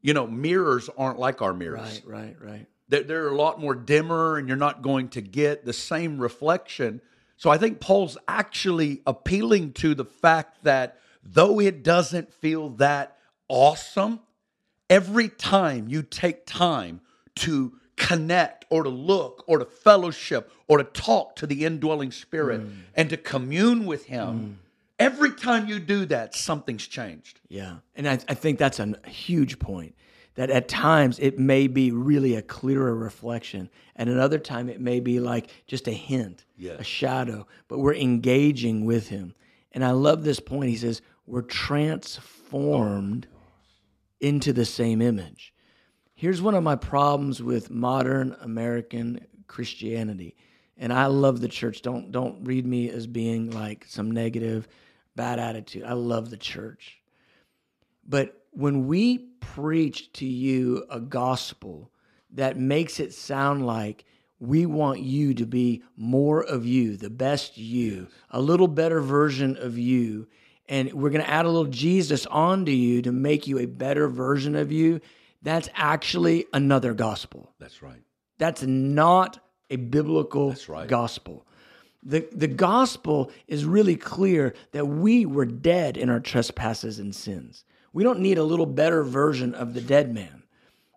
you 0.00 0.14
know, 0.14 0.26
mirrors 0.26 0.88
aren't 0.96 1.18
like 1.18 1.42
our 1.42 1.52
mirrors 1.52 2.02
Right. 2.06 2.36
Right. 2.36 2.36
Right. 2.40 2.66
They're, 2.92 3.02
they're 3.02 3.28
a 3.28 3.34
lot 3.34 3.58
more 3.58 3.74
dimmer 3.74 4.36
and 4.36 4.46
you're 4.46 4.56
not 4.56 4.82
going 4.82 5.08
to 5.08 5.22
get 5.22 5.64
the 5.64 5.72
same 5.72 6.18
reflection. 6.18 7.00
So 7.38 7.48
I 7.48 7.56
think 7.56 7.80
Paul's 7.80 8.18
actually 8.28 9.00
appealing 9.06 9.72
to 9.74 9.94
the 9.94 10.04
fact 10.04 10.62
that 10.64 10.98
though 11.24 11.58
it 11.58 11.82
doesn't 11.82 12.34
feel 12.34 12.68
that 12.70 13.16
awesome, 13.48 14.20
every 14.90 15.30
time 15.30 15.88
you 15.88 16.02
take 16.02 16.44
time 16.44 17.00
to 17.36 17.72
connect 17.96 18.66
or 18.68 18.82
to 18.82 18.90
look 18.90 19.42
or 19.46 19.58
to 19.58 19.64
fellowship 19.64 20.52
or 20.68 20.76
to 20.76 20.84
talk 20.84 21.36
to 21.36 21.46
the 21.46 21.64
indwelling 21.64 22.12
spirit 22.12 22.60
mm. 22.60 22.74
and 22.94 23.08
to 23.08 23.16
commune 23.16 23.86
with 23.86 24.04
him, 24.04 24.28
mm. 24.28 24.54
every 24.98 25.30
time 25.30 25.66
you 25.66 25.80
do 25.80 26.04
that, 26.04 26.34
something's 26.34 26.86
changed. 26.86 27.40
Yeah. 27.48 27.76
And 27.96 28.06
I, 28.06 28.12
I 28.28 28.34
think 28.34 28.58
that's 28.58 28.80
a 28.80 28.98
huge 29.08 29.58
point. 29.58 29.94
That 30.34 30.50
at 30.50 30.66
times 30.68 31.18
it 31.18 31.38
may 31.38 31.66
be 31.66 31.90
really 31.90 32.34
a 32.34 32.42
clearer 32.42 32.94
reflection. 32.94 33.68
And 33.96 34.08
at 34.08 34.14
another 34.16 34.38
time 34.38 34.68
it 34.68 34.80
may 34.80 34.98
be 35.00 35.20
like 35.20 35.50
just 35.66 35.86
a 35.88 35.92
hint, 35.92 36.44
Yes. 36.56 36.80
a 36.80 36.84
shadow, 36.84 37.46
but 37.68 37.78
we're 37.80 37.94
engaging 37.94 38.84
with 38.86 39.08
him. 39.08 39.34
And 39.72 39.84
I 39.84 39.90
love 39.90 40.24
this 40.24 40.40
point. 40.40 40.70
He 40.70 40.76
says, 40.76 41.02
we're 41.26 41.42
transformed 41.42 43.26
into 44.20 44.52
the 44.52 44.64
same 44.64 45.02
image. 45.02 45.52
Here's 46.14 46.40
one 46.40 46.54
of 46.54 46.62
my 46.62 46.76
problems 46.76 47.42
with 47.42 47.70
modern 47.70 48.36
American 48.40 49.26
Christianity. 49.48 50.36
And 50.78 50.92
I 50.92 51.06
love 51.06 51.40
the 51.40 51.48
church. 51.48 51.82
Don't 51.82 52.10
don't 52.12 52.44
read 52.44 52.66
me 52.66 52.88
as 52.90 53.06
being 53.06 53.50
like 53.50 53.84
some 53.88 54.10
negative 54.10 54.66
bad 55.14 55.38
attitude. 55.38 55.84
I 55.84 55.92
love 55.92 56.30
the 56.30 56.36
church. 56.36 57.00
But 58.06 58.41
when 58.52 58.86
we 58.86 59.18
preach 59.40 60.12
to 60.12 60.26
you 60.26 60.84
a 60.90 61.00
gospel 61.00 61.90
that 62.30 62.56
makes 62.56 63.00
it 63.00 63.12
sound 63.12 63.66
like 63.66 64.04
we 64.38 64.66
want 64.66 65.00
you 65.00 65.34
to 65.34 65.46
be 65.46 65.82
more 65.96 66.42
of 66.42 66.66
you, 66.66 66.96
the 66.96 67.10
best 67.10 67.56
you, 67.56 68.08
a 68.30 68.40
little 68.40 68.68
better 68.68 69.00
version 69.00 69.56
of 69.56 69.78
you, 69.78 70.26
and 70.68 70.92
we're 70.92 71.10
going 71.10 71.24
to 71.24 71.30
add 71.30 71.44
a 71.44 71.48
little 71.48 71.70
Jesus 71.70 72.26
onto 72.26 72.72
you 72.72 73.02
to 73.02 73.12
make 73.12 73.46
you 73.46 73.58
a 73.58 73.66
better 73.66 74.08
version 74.08 74.56
of 74.56 74.72
you, 74.72 75.00
that's 75.42 75.68
actually 75.74 76.46
another 76.52 76.94
gospel. 76.94 77.52
That's 77.58 77.82
right. 77.82 78.02
That's 78.38 78.62
not 78.62 79.38
a 79.70 79.76
biblical 79.76 80.50
That's 80.50 80.68
right. 80.68 80.88
gospel. 80.88 81.46
The, 82.02 82.28
the 82.32 82.48
gospel 82.48 83.30
is 83.46 83.64
really 83.64 83.96
clear 83.96 84.54
that 84.72 84.86
we 84.86 85.24
were 85.24 85.44
dead 85.46 85.96
in 85.96 86.10
our 86.10 86.20
trespasses 86.20 86.98
and 86.98 87.14
sins. 87.14 87.64
We 87.92 88.04
don't 88.04 88.20
need 88.20 88.38
a 88.38 88.44
little 88.44 88.66
better 88.66 89.02
version 89.02 89.54
of 89.54 89.74
the 89.74 89.80
dead 89.80 90.12
man. 90.14 90.42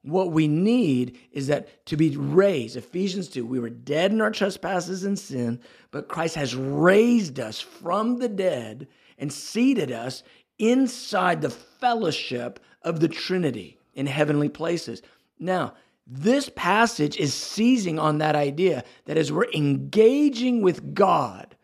What 0.03 0.31
we 0.31 0.47
need 0.47 1.17
is 1.31 1.47
that 1.47 1.85
to 1.87 1.97
be 1.97 2.15
raised, 2.15 2.77
Ephesians 2.77 3.27
2, 3.29 3.45
we 3.45 3.59
were 3.59 3.71
dead 3.71 4.11
in 4.11 4.21
our 4.21 4.29
trespasses 4.29 5.03
and 5.03 5.17
sin, 5.17 5.59
but 5.89 6.07
Christ 6.07 6.35
has 6.35 6.55
raised 6.55 7.39
us 7.39 7.59
from 7.59 8.19
the 8.19 8.29
dead 8.29 8.87
and 9.17 9.33
seated 9.33 9.91
us 9.91 10.21
inside 10.59 11.41
the 11.41 11.49
fellowship 11.49 12.59
of 12.83 12.99
the 12.99 13.07
Trinity 13.07 13.79
in 13.95 14.05
heavenly 14.05 14.49
places. 14.49 15.01
Now, 15.39 15.73
this 16.05 16.51
passage 16.55 17.17
is 17.17 17.33
seizing 17.33 17.97
on 17.97 18.19
that 18.19 18.35
idea 18.35 18.83
that 19.05 19.17
as 19.17 19.31
we're 19.31 19.51
engaging 19.51 20.61
with 20.61 20.93
God, 20.93 21.54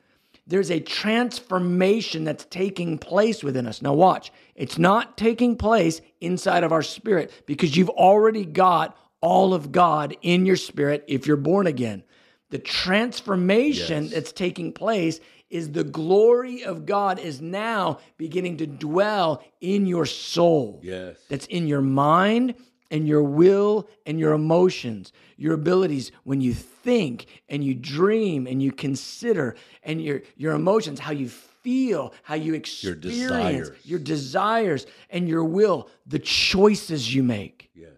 there's 0.47 0.71
a 0.71 0.79
transformation 0.79 2.23
that's 2.23 2.45
taking 2.45 2.97
place 2.97 3.43
within 3.43 3.67
us. 3.67 3.81
Now, 3.81 3.93
watch, 3.93 4.31
it's 4.55 4.77
not 4.77 5.17
taking 5.17 5.55
place 5.55 6.01
inside 6.19 6.63
of 6.63 6.71
our 6.71 6.81
spirit 6.81 7.31
because 7.45 7.75
you've 7.77 7.89
already 7.89 8.45
got 8.45 8.97
all 9.21 9.53
of 9.53 9.71
God 9.71 10.15
in 10.21 10.45
your 10.45 10.55
spirit 10.55 11.03
if 11.07 11.27
you're 11.27 11.37
born 11.37 11.67
again. 11.67 12.03
The 12.49 12.59
transformation 12.59 14.03
Yes. 14.05 14.13
that's 14.13 14.31
taking 14.31 14.73
place 14.73 15.19
is 15.49 15.71
the 15.71 15.83
glory 15.83 16.63
of 16.63 16.85
God 16.85 17.19
is 17.19 17.41
now 17.41 17.99
beginning 18.17 18.57
to 18.57 18.67
dwell 18.67 19.43
in 19.59 19.85
your 19.85 20.05
soul 20.05 20.79
Yes. 20.83 21.17
that's 21.29 21.45
in 21.47 21.67
your 21.67 21.81
mind 21.81 22.55
and 22.91 23.07
your 23.07 23.23
will 23.23 23.89
and 24.05 24.19
your 24.19 24.33
emotions, 24.33 25.13
your 25.37 25.53
abilities 25.53 26.11
when 26.25 26.41
you 26.41 26.53
think 26.53 27.25
and 27.49 27.63
you 27.63 27.73
dream 27.73 28.45
and 28.45 28.61
you 28.61 28.71
consider 28.71 29.55
and 29.81 30.03
your 30.03 30.21
your 30.35 30.53
emotions, 30.53 30.99
how 30.99 31.13
you 31.13 31.29
feel, 31.29 32.13
how 32.23 32.35
you 32.35 32.53
experience 32.53 33.01
desires. 33.01 33.71
your 33.85 33.99
desires 33.99 34.85
and 35.09 35.27
your 35.27 35.45
will, 35.45 35.89
the 36.05 36.19
choices 36.19 37.13
you 37.13 37.23
make. 37.23 37.71
Yes. 37.73 37.89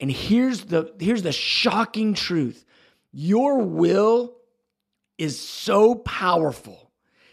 And 0.00 0.10
here's 0.10 0.64
the 0.64 0.94
here's 0.98 1.22
the 1.22 1.32
shocking 1.32 2.14
truth. 2.14 2.64
Your 3.12 3.58
will 3.58 4.36
is 5.18 5.38
so 5.38 5.96
powerful 5.96 6.90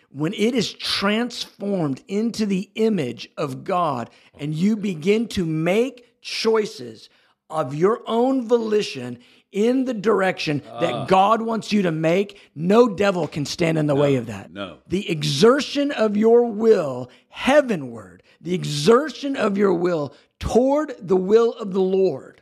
when 0.09 0.33
it 0.33 0.55
is 0.55 0.71
transformed 0.73 2.01
into 2.07 2.45
the 2.45 2.69
image 2.75 3.29
of 3.37 3.63
God 3.63 4.09
and 4.39 4.53
you 4.53 4.77
begin 4.77 5.27
to 5.29 5.45
make 5.45 6.12
choices 6.23 7.09
of 7.49 7.75
your 7.75 8.01
own 8.07 8.47
volition 8.47 9.19
in 9.51 9.85
the 9.85 9.93
direction 9.93 10.63
that 10.79 10.93
ah. 10.93 11.05
God 11.05 11.41
wants 11.43 11.71
you 11.71 11.83
to 11.83 11.91
make, 11.91 12.39
no 12.55 12.89
devil 12.89 13.27
can 13.27 13.45
stand 13.45 13.77
in 13.77 13.85
the 13.85 13.95
way 13.95 14.15
of 14.15 14.25
that. 14.25 14.51
no. 14.51 14.79
The 14.87 15.09
exertion 15.09 15.91
of 15.91 16.17
your 16.17 16.51
will 16.51 17.11
heavenward, 17.29 18.23
the 18.41 18.55
exertion 18.55 19.35
of 19.35 19.57
your 19.57 19.73
will 19.73 20.15
toward 20.39 20.95
the 20.99 21.15
will 21.15 21.53
of 21.53 21.71
the 21.73 21.81
Lord, 21.81 22.41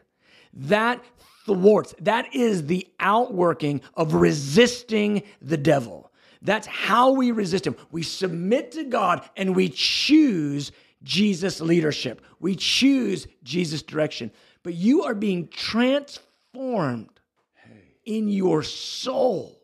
that 0.54 1.04
thwarts, 1.46 1.94
that 2.00 2.34
is 2.34 2.68
the 2.68 2.88
outworking 3.00 3.82
of 3.96 4.14
resisting 4.14 5.24
the 5.42 5.58
devil. 5.58 6.12
That's 6.42 6.68
how 6.68 7.12
we 7.12 7.32
resist 7.32 7.68
him. 7.68 7.76
We 7.92 8.04
submit 8.04 8.72
to 8.74 8.86
God 8.86 9.30
and 9.36 9.56
we 9.56 9.70
choose 9.70 10.72
Jesus' 11.04 11.62
leadership. 11.62 12.22
We 12.40 12.56
choose 12.56 13.28
Jesus' 13.44 13.82
direction. 13.82 14.32
But 14.64 14.76
you 14.76 15.04
are 15.04 15.16
being 15.16 15.48
transformed 15.48 17.20
in 18.06 18.30
your 18.30 18.64
soul 18.64 19.62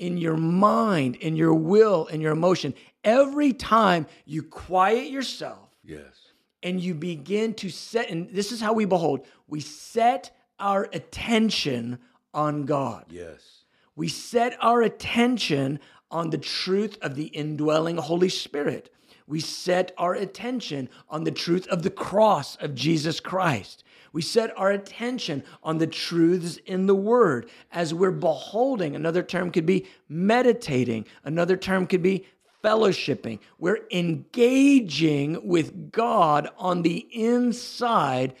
in 0.00 0.16
your 0.16 0.36
mind, 0.36 1.14
in 1.16 1.36
your 1.36 1.54
will, 1.54 2.06
in 2.06 2.20
your 2.20 2.32
emotion. 2.32 2.74
Every 3.04 3.52
time 3.52 4.06
you 4.24 4.42
quiet 4.42 5.10
yourself 5.10 5.68
Yes. 5.84 6.32
and 6.62 6.80
you 6.80 6.94
begin 6.94 7.54
to 7.54 7.68
set, 7.68 8.10
and 8.10 8.28
this 8.30 8.50
is 8.50 8.60
how 8.60 8.72
we 8.72 8.86
behold, 8.86 9.26
we 9.46 9.60
set 9.60 10.34
our 10.58 10.88
attention 10.92 11.98
on 12.32 12.64
God. 12.64 13.04
Yes. 13.10 13.64
We 13.94 14.08
set 14.08 14.56
our 14.60 14.80
attention 14.80 15.80
on 16.10 16.30
the 16.30 16.38
truth 16.38 16.96
of 17.02 17.14
the 17.14 17.26
indwelling 17.26 17.98
Holy 17.98 18.30
Spirit. 18.30 18.92
We 19.30 19.38
set 19.38 19.92
our 19.96 20.14
attention 20.14 20.88
on 21.08 21.22
the 21.22 21.30
truth 21.30 21.68
of 21.68 21.84
the 21.84 21.90
cross 21.90 22.56
of 22.56 22.74
Jesus 22.74 23.20
Christ. 23.20 23.84
We 24.12 24.22
set 24.22 24.52
our 24.58 24.72
attention 24.72 25.44
on 25.62 25.78
the 25.78 25.86
truths 25.86 26.56
in 26.66 26.86
the 26.86 26.96
Word 26.96 27.48
as 27.70 27.94
we're 27.94 28.10
beholding. 28.10 28.96
Another 28.96 29.22
term 29.22 29.52
could 29.52 29.66
be 29.66 29.86
meditating, 30.08 31.06
another 31.22 31.56
term 31.56 31.86
could 31.86 32.02
be 32.02 32.26
fellowshipping. 32.64 33.38
We're 33.60 33.86
engaging 33.92 35.46
with 35.46 35.92
God 35.92 36.48
on 36.58 36.82
the 36.82 37.06
inside. 37.12 38.34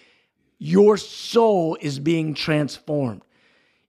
Your 0.58 0.96
soul 0.96 1.78
is 1.80 2.00
being 2.00 2.34
transformed. 2.34 3.22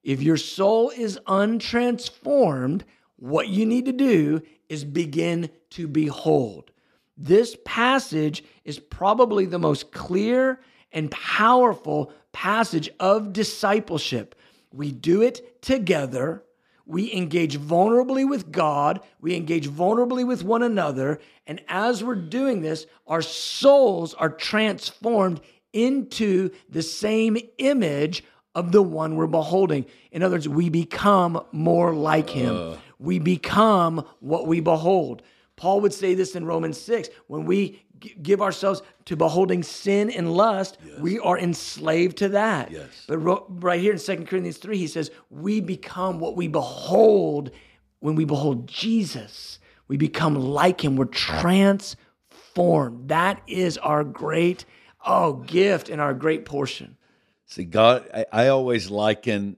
If 0.04 0.22
your 0.22 0.38
soul 0.38 0.92
is 0.96 1.20
untransformed, 1.26 2.84
what 3.16 3.48
you 3.48 3.66
need 3.66 3.86
to 3.86 3.92
do 3.92 4.44
is 4.70 4.86
begin 4.86 5.50
to 5.72 5.88
behold. 5.88 6.72
This 7.18 7.56
passage 7.66 8.44
is 8.64 8.80
probably 8.80 9.46
the 9.46 9.60
most 9.60 9.92
clear 9.92 10.62
and 10.92 11.12
powerful 11.12 12.12
passage 12.32 12.90
of 13.00 13.34
discipleship. 13.34 14.36
We 14.72 14.92
do 14.92 15.22
it 15.22 15.62
together. 15.62 16.44
We 16.86 17.14
engage 17.14 17.58
vulnerably 17.58 18.28
with 18.28 18.52
God. 18.52 19.02
We 19.20 19.36
engage 19.36 19.70
vulnerably 19.70 20.26
with 20.26 20.44
one 20.44 20.64
another. 20.64 21.20
And 21.46 21.62
as 21.68 22.04
we're 22.04 22.16
doing 22.16 22.62
this, 22.62 22.86
our 23.08 23.22
souls 23.22 24.14
are 24.14 24.30
transformed 24.30 25.42
into 25.74 26.50
the 26.70 26.82
same 26.82 27.38
image 27.58 28.24
of 28.56 28.72
the 28.72 28.82
one 28.82 29.16
we're 29.16 29.28
beholding. 29.28 29.86
In 30.12 30.24
other 30.24 30.36
words, 30.36 30.50
we 30.50 30.70
become 30.70 31.42
more 31.52 31.94
like 31.94 32.30
him. 32.30 32.56
Uh. 32.56 32.78
We 33.00 33.20
become 33.20 34.06
what 34.20 34.48
we 34.48 34.60
behold. 34.60 35.24
Paul 35.62 35.82
would 35.82 35.94
say 35.94 36.16
this 36.16 36.36
in 36.36 36.44
Romans 36.44 36.82
6 36.82 37.10
when 37.28 37.46
we 37.46 37.84
g- 38.00 38.16
give 38.20 38.42
ourselves 38.42 38.82
to 39.06 39.16
beholding 39.16 39.62
sin 39.62 40.10
and 40.10 40.34
lust, 40.34 40.80
we 41.00 41.20
are 41.20 41.38
enslaved 41.38 42.18
to 42.18 42.30
that. 42.30 42.72
Yes. 42.72 43.06
But 43.08 43.20
ro- 43.20 43.46
right 43.48 43.80
here 43.80 43.94
in 43.94 44.00
2 44.00 44.26
Corinthians 44.26 44.58
3, 44.58 44.76
he 44.76 44.88
says, 44.88 45.12
We 45.30 45.62
become 45.62 46.20
what 46.20 46.36
we 46.36 46.48
behold 46.48 47.52
when 48.00 48.16
we 48.16 48.26
behold 48.26 48.66
Jesus. 48.66 49.60
We 49.88 49.98
become 49.98 50.34
like 50.34 50.84
him. 50.84 50.96
We're 50.96 51.06
transformed. 51.06 53.10
That 53.10 53.44
is 53.46 53.78
our 53.78 54.04
great, 54.04 54.66
oh, 55.06 55.34
gift 55.34 55.90
and 55.90 56.02
our 56.02 56.16
great 56.16 56.44
portion. 56.44 56.98
See, 57.46 57.66
God, 57.66 58.10
I, 58.12 58.26
I 58.32 58.48
always 58.48 58.90
liken 58.90 59.58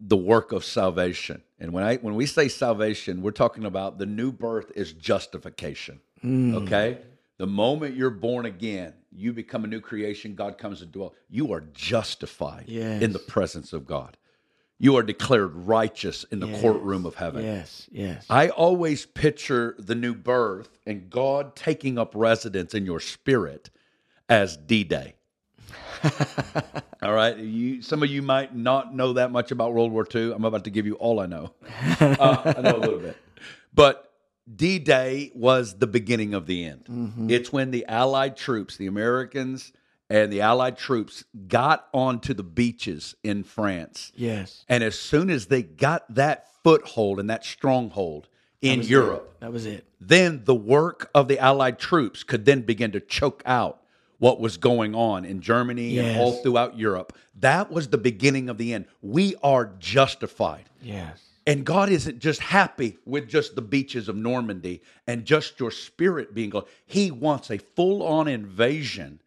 the 0.00 0.16
work 0.16 0.52
of 0.52 0.64
salvation. 0.64 1.42
And 1.58 1.72
when 1.72 1.84
I 1.84 1.96
when 1.96 2.14
we 2.14 2.26
say 2.26 2.48
salvation, 2.48 3.22
we're 3.22 3.30
talking 3.30 3.64
about 3.64 3.98
the 3.98 4.06
new 4.06 4.32
birth 4.32 4.72
is 4.74 4.92
justification. 4.92 6.00
Mm. 6.24 6.62
Okay? 6.62 6.98
The 7.38 7.46
moment 7.46 7.96
you're 7.96 8.10
born 8.10 8.46
again, 8.46 8.94
you 9.10 9.32
become 9.32 9.64
a 9.64 9.66
new 9.66 9.80
creation, 9.80 10.34
God 10.34 10.58
comes 10.58 10.80
to 10.80 10.86
dwell. 10.86 11.14
You 11.28 11.52
are 11.52 11.62
justified 11.72 12.64
Yes. 12.68 13.02
in 13.02 13.12
the 13.12 13.18
presence 13.18 13.72
of 13.72 13.86
God. 13.86 14.16
You 14.78 14.96
are 14.96 15.02
declared 15.02 15.54
righteous 15.54 16.24
in 16.24 16.40
the 16.40 16.60
courtroom 16.60 17.06
of 17.06 17.14
heaven. 17.14 17.44
Yes, 17.44 17.88
yes. 17.90 18.26
I 18.28 18.48
always 18.48 19.06
picture 19.06 19.76
the 19.78 19.94
new 19.94 20.14
birth 20.14 20.68
and 20.84 21.08
God 21.08 21.54
taking 21.56 21.96
up 21.96 22.12
residence 22.14 22.74
in 22.74 22.84
your 22.84 23.00
spirit 23.00 23.70
as 24.28 24.56
D 24.56 24.84
Day. 24.84 25.14
All 27.02 27.12
right. 27.12 27.36
You, 27.36 27.82
some 27.82 28.02
of 28.02 28.10
you 28.10 28.22
might 28.22 28.54
not 28.54 28.94
know 28.94 29.14
that 29.14 29.30
much 29.30 29.50
about 29.50 29.72
World 29.74 29.92
War 29.92 30.06
II. 30.12 30.32
I'm 30.32 30.44
about 30.44 30.64
to 30.64 30.70
give 30.70 30.86
you 30.86 30.94
all 30.94 31.20
I 31.20 31.26
know. 31.26 31.52
Uh, 32.00 32.54
I 32.56 32.60
know 32.62 32.76
a 32.76 32.78
little 32.78 32.98
bit. 33.00 33.16
But 33.74 34.12
D 34.54 34.78
Day 34.78 35.32
was 35.34 35.78
the 35.78 35.86
beginning 35.86 36.34
of 36.34 36.46
the 36.46 36.64
end. 36.64 37.30
It's 37.30 37.52
when 37.52 37.70
the 37.70 37.86
Allied 37.86 38.36
troops, 38.36 38.76
the 38.76 38.86
Americans 38.86 39.72
and 40.10 40.32
the 40.32 40.42
Allied 40.42 40.76
troops, 40.76 41.24
got 41.48 41.88
onto 41.92 42.34
the 42.34 42.42
beaches 42.42 43.14
in 43.24 43.42
France. 43.42 44.12
yes. 44.14 44.64
And 44.68 44.84
as 44.84 44.98
soon 44.98 45.30
as 45.30 45.46
they 45.46 45.62
got 45.62 46.02
that 46.14 46.48
foothold 46.62 47.18
and 47.20 47.30
that 47.30 47.44
stronghold 47.44 48.28
in 48.60 48.78
was 48.80 48.90
Europe, 48.90 49.36
That 49.40 49.52
was 49.52 49.66
it. 49.66 49.86
then 50.00 50.42
the 50.44 50.54
work 50.54 51.10
of 51.14 51.28
the 51.28 51.38
Allied 51.38 51.78
troops 51.78 52.22
could 52.22 52.44
then 52.44 52.62
begin 52.62 52.92
to 52.92 53.00
choke 53.00 53.42
out 53.46 53.80
what 54.18 54.40
was 54.40 54.56
going 54.56 54.94
on 54.94 55.24
in 55.24 55.40
Germany 55.40 55.98
and 55.98 56.20
all 56.20 56.32
throughout 56.42 56.78
Europe. 56.78 57.16
That 57.40 57.70
was 57.70 57.88
the 57.88 57.98
beginning 57.98 58.48
of 58.48 58.58
the 58.58 58.74
end. 58.74 58.86
We 59.02 59.34
are 59.42 59.72
justified. 59.78 60.70
Yes. 60.80 61.20
And 61.46 61.64
God 61.66 61.90
isn't 61.90 62.20
just 62.20 62.40
happy 62.40 62.96
with 63.04 63.28
just 63.28 63.54
the 63.54 63.62
beaches 63.62 64.08
of 64.08 64.16
Normandy 64.16 64.82
and 65.06 65.24
just 65.24 65.60
your 65.60 65.70
spirit 65.70 66.34
being 66.34 66.50
gone. 66.50 66.64
He 66.86 67.10
wants 67.10 67.50
a 67.50 67.58
full 67.58 68.02
on 68.02 68.28
invasion 68.28 69.20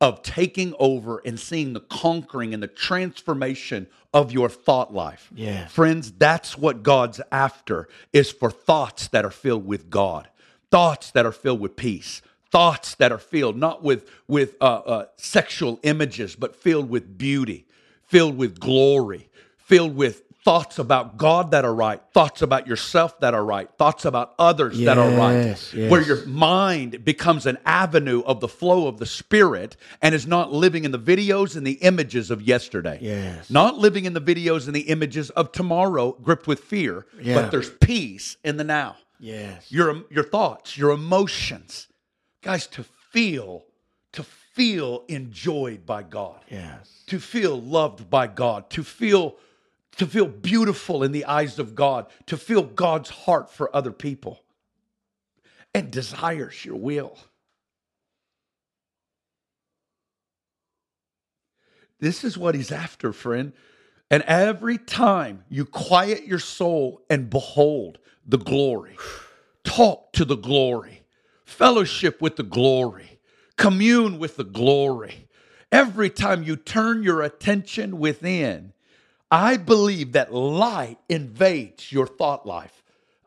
of 0.00 0.22
taking 0.22 0.74
over 0.78 1.20
and 1.24 1.38
seeing 1.38 1.74
the 1.74 1.80
conquering 1.80 2.54
and 2.54 2.62
the 2.62 2.66
transformation 2.66 3.86
of 4.12 4.32
your 4.32 4.48
thought 4.48 4.92
life. 4.92 5.30
Yes. 5.34 5.70
Friends, 5.70 6.10
that's 6.10 6.56
what 6.58 6.82
God's 6.82 7.20
after 7.30 7.88
is 8.12 8.32
for 8.32 8.50
thoughts 8.50 9.08
that 9.08 9.24
are 9.24 9.30
filled 9.30 9.66
with 9.66 9.90
God, 9.90 10.28
thoughts 10.70 11.10
that 11.12 11.26
are 11.26 11.32
filled 11.32 11.60
with 11.60 11.76
peace, 11.76 12.22
thoughts 12.50 12.94
that 12.96 13.12
are 13.12 13.18
filled 13.18 13.56
not 13.56 13.82
with 13.82 14.08
with 14.26 14.54
uh, 14.60 14.64
uh, 14.64 15.06
sexual 15.16 15.78
images, 15.82 16.36
but 16.36 16.56
filled 16.56 16.88
with 16.90 17.16
beauty, 17.18 17.66
filled 18.06 18.36
with 18.36 18.58
glory, 18.58 19.28
filled 19.56 19.94
with 19.96 20.22
thoughts 20.42 20.78
about 20.78 21.18
God 21.18 21.50
that 21.50 21.66
are 21.66 21.74
right, 21.74 22.00
thoughts 22.14 22.40
about 22.40 22.66
yourself 22.66 23.20
that 23.20 23.34
are 23.34 23.44
right, 23.44 23.68
thoughts 23.76 24.06
about 24.06 24.34
others 24.38 24.78
that 24.80 24.96
are 24.96 25.10
right, 25.14 25.34
Yes, 25.34 25.74
yes. 25.74 25.90
where 25.90 26.00
your 26.00 26.24
mind 26.24 27.04
becomes 27.04 27.44
an 27.44 27.58
avenue 27.66 28.22
of 28.22 28.40
the 28.40 28.48
flow 28.48 28.86
of 28.88 28.96
the 28.98 29.04
Spirit 29.04 29.76
and 30.00 30.14
is 30.14 30.26
not 30.26 30.50
living 30.50 30.84
in 30.84 30.92
the 30.92 30.98
videos 30.98 31.56
and 31.56 31.66
the 31.66 31.74
images 31.82 32.30
of 32.30 32.40
yesterday. 32.40 32.98
Yes. 33.02 33.50
Not 33.50 33.76
living 33.76 34.06
in 34.06 34.14
the 34.14 34.20
videos 34.20 34.66
and 34.66 34.74
the 34.74 34.88
images 34.88 35.28
of 35.30 35.52
tomorrow 35.52 36.12
gripped 36.22 36.46
with 36.46 36.60
fear, 36.60 37.04
Yeah. 37.20 37.34
but 37.34 37.50
there's 37.50 37.68
peace 37.68 38.38
in 38.42 38.56
the 38.56 38.64
now. 38.64 38.96
Yes. 39.18 39.70
Your 39.70 40.04
your 40.10 40.24
thoughts, 40.24 40.78
your 40.78 40.90
emotions. 40.90 41.86
Guys, 42.42 42.66
to 42.68 42.84
feel, 43.10 43.64
to 44.12 44.22
feel 44.22 45.04
enjoyed 45.08 45.84
by 45.86 46.02
God 46.02 46.40
Yes. 46.50 47.04
to 47.06 47.18
feel 47.18 47.60
loved 47.60 48.08
by 48.10 48.26
God, 48.26 48.70
to 48.70 48.82
feel 48.82 49.36
to 49.96 50.06
feel 50.06 50.26
beautiful 50.26 51.02
in 51.02 51.12
the 51.12 51.24
eyes 51.26 51.58
of 51.58 51.74
God, 51.74 52.06
to 52.26 52.36
feel 52.36 52.62
God's 52.62 53.10
heart 53.10 53.50
for 53.50 53.74
other 53.74 53.92
people. 53.92 54.40
And 55.74 55.90
desires 55.90 56.64
your 56.64 56.76
will. 56.76 57.18
This 61.98 62.24
is 62.24 62.38
what 62.38 62.54
he's 62.54 62.72
after, 62.72 63.12
friend. 63.12 63.52
And 64.10 64.22
every 64.24 64.78
time 64.78 65.44
you 65.48 65.64
quiet 65.64 66.26
your 66.26 66.38
soul 66.38 67.02
and 67.10 67.28
behold 67.28 67.98
the 68.26 68.38
glory, 68.38 68.96
talk 69.64 70.12
to 70.14 70.24
the 70.24 70.36
glory, 70.36 70.99
fellowship 71.50 72.22
with 72.22 72.36
the 72.36 72.42
glory, 72.42 73.18
commune 73.56 74.18
with 74.18 74.36
the 74.36 74.44
glory. 74.44 75.28
Every 75.72 76.10
time 76.10 76.42
you 76.42 76.56
turn 76.56 77.02
your 77.02 77.22
attention 77.22 77.98
within, 77.98 78.72
I 79.30 79.56
believe 79.56 80.12
that 80.12 80.32
light 80.34 80.98
invades 81.08 81.92
your 81.92 82.06
thought 82.06 82.46
life. 82.46 82.82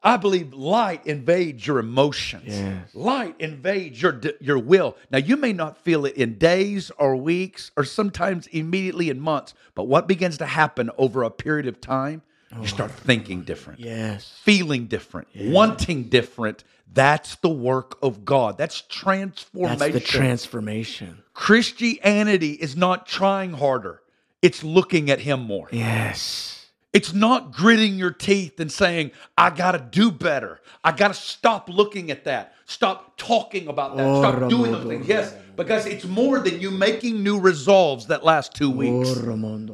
I 0.06 0.18
believe 0.18 0.54
light 0.54 1.06
invades 1.08 1.66
your 1.66 1.80
emotions. 1.80 2.44
Yes. 2.48 2.94
Light 2.94 3.36
invades 3.40 4.02
your 4.02 4.20
your 4.42 4.60
will. 4.60 4.98
Now 5.10 5.20
you 5.20 5.38
may 5.38 5.54
not 5.54 5.78
feel 5.78 6.06
it 6.06 6.18
in 6.18 6.38
days 6.38 6.92
or 6.98 7.16
weeks 7.16 7.72
or 7.78 7.86
sometimes 7.86 8.48
immediately 8.48 9.10
in 9.10 9.22
months, 9.22 9.54
but 9.76 9.86
what 9.86 10.08
begins 10.10 10.38
to 10.40 10.46
happen 10.46 10.90
over 10.98 11.24
a 11.24 11.32
period 11.32 11.68
of 11.68 11.80
time, 11.80 12.22
Oh. 12.56 12.62
you 12.62 12.68
start 12.68 12.92
thinking 12.92 13.42
different 13.44 13.80
Yes. 13.80 14.32
feeling 14.44 14.86
different, 14.86 15.28
wanting 15.36 16.10
different. 16.10 16.64
That's 16.94 17.36
the 17.38 17.50
work 17.50 17.98
of 18.04 18.24
God. 18.24 18.58
That's 18.58 18.82
transformation. 18.82 19.80
That's 19.80 19.94
the 19.94 20.00
transformation. 20.00 21.24
Christianity 21.34 22.52
is 22.52 22.76
not 22.76 23.08
trying 23.08 23.54
harder, 23.54 24.02
it's 24.42 24.64
looking 24.64 25.10
at 25.10 25.20
Him 25.20 25.42
more. 25.42 25.70
Yes. 25.72 26.63
It's 26.94 27.12
not 27.12 27.52
gritting 27.52 27.96
your 27.96 28.12
teeth 28.12 28.60
and 28.60 28.72
saying, 28.72 29.12
I 29.36 29.50
got 29.50 29.72
to 29.72 29.80
do 29.80 30.12
better. 30.12 30.62
I 30.84 30.92
got 30.92 31.08
to 31.08 31.14
stop 31.16 31.68
looking 31.68 32.12
at 32.12 32.26
that. 32.26 32.54
Stop 32.66 33.18
talking 33.18 33.68
about 33.68 33.98
that. 33.98 34.04
Stop 34.20 34.50
doing 34.50 34.72
those 34.72 34.88
things. 34.88 35.08
Yes, 35.08 35.34
because 35.56 35.86
it's 35.86 36.06
more 36.06 36.40
than 36.40 36.62
you 36.62 36.72
making 36.72 37.22
new 37.24 37.40
resolves 37.40 38.08
that 38.08 38.24
last 38.24 38.54
two 38.54 38.70
weeks. 38.70 39.10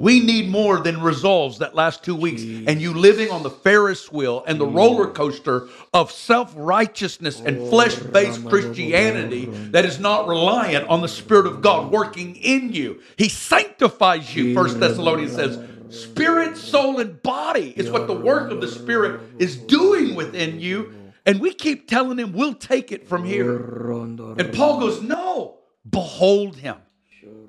We 0.01 0.21
need 0.21 0.49
more 0.49 0.79
than 0.79 1.01
resolves 1.01 1.59
that 1.59 1.75
last 1.75 2.03
two 2.03 2.15
weeks. 2.15 2.41
And 2.41 2.81
you 2.81 2.93
living 2.93 3.29
on 3.31 3.43
the 3.43 3.49
Ferris 3.49 4.11
wheel 4.11 4.43
and 4.47 4.59
the 4.59 4.65
roller 4.65 5.07
coaster 5.07 5.67
of 5.93 6.11
self 6.11 6.53
righteousness 6.55 7.41
and 7.41 7.69
flesh 7.69 7.95
based 7.95 8.47
Christianity 8.49 9.45
that 9.71 9.85
is 9.85 9.99
not 9.99 10.27
reliant 10.27 10.87
on 10.89 11.01
the 11.01 11.07
Spirit 11.07 11.45
of 11.47 11.61
God 11.61 11.91
working 11.91 12.35
in 12.37 12.73
you. 12.73 13.01
He 13.17 13.29
sanctifies 13.29 14.35
you, 14.35 14.53
First 14.55 14.79
Thessalonians 14.79 15.35
says. 15.35 15.59
Spirit, 15.89 16.55
soul, 16.57 16.99
and 16.99 17.21
body 17.21 17.73
is 17.75 17.89
what 17.89 18.07
the 18.07 18.13
work 18.13 18.51
of 18.51 18.61
the 18.61 18.67
Spirit 18.67 19.21
is 19.39 19.57
doing 19.57 20.15
within 20.15 20.59
you. 20.59 20.93
And 21.25 21.39
we 21.39 21.53
keep 21.53 21.87
telling 21.87 22.17
him, 22.17 22.33
we'll 22.33 22.53
take 22.53 22.91
it 22.91 23.07
from 23.07 23.23
here. 23.25 23.57
And 23.57 24.53
Paul 24.53 24.79
goes, 24.79 25.01
No, 25.01 25.59
behold 25.89 26.55
him. 26.55 26.77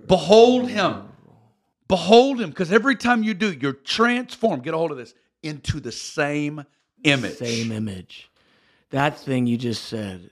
Behold 0.07 0.69
him. 0.69 1.09
Behold 1.89 2.41
him. 2.41 2.51
Because 2.51 2.73
every 2.73 2.97
time 2.97 3.23
you 3.23 3.35
do, 3.35 3.53
you're 3.53 3.73
transformed, 3.73 4.65
get 4.65 4.75
a 4.75 4.77
hold 4.77 4.91
of 4.91 4.97
this, 4.97 5.15
into 5.43 5.81
the 5.81 5.93
same 5.93 6.65
image. 7.05 7.37
Same 7.37 7.73
image. 7.73 8.31
That 8.91 9.19
thing 9.19 9.47
you 9.47 9.57
just 9.57 9.85
said, 9.85 10.31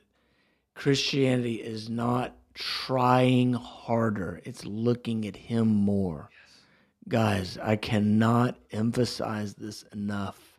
Christianity 0.75 1.55
is 1.55 1.88
not 1.88 2.37
trying 2.55 3.53
harder, 3.53 4.40
it's 4.44 4.64
looking 4.64 5.27
at 5.27 5.37
Him 5.37 5.68
more. 5.68 6.29
Guys, 7.09 7.57
I 7.62 7.77
cannot 7.77 8.59
emphasize 8.71 9.55
this 9.55 9.83
enough. 9.94 10.59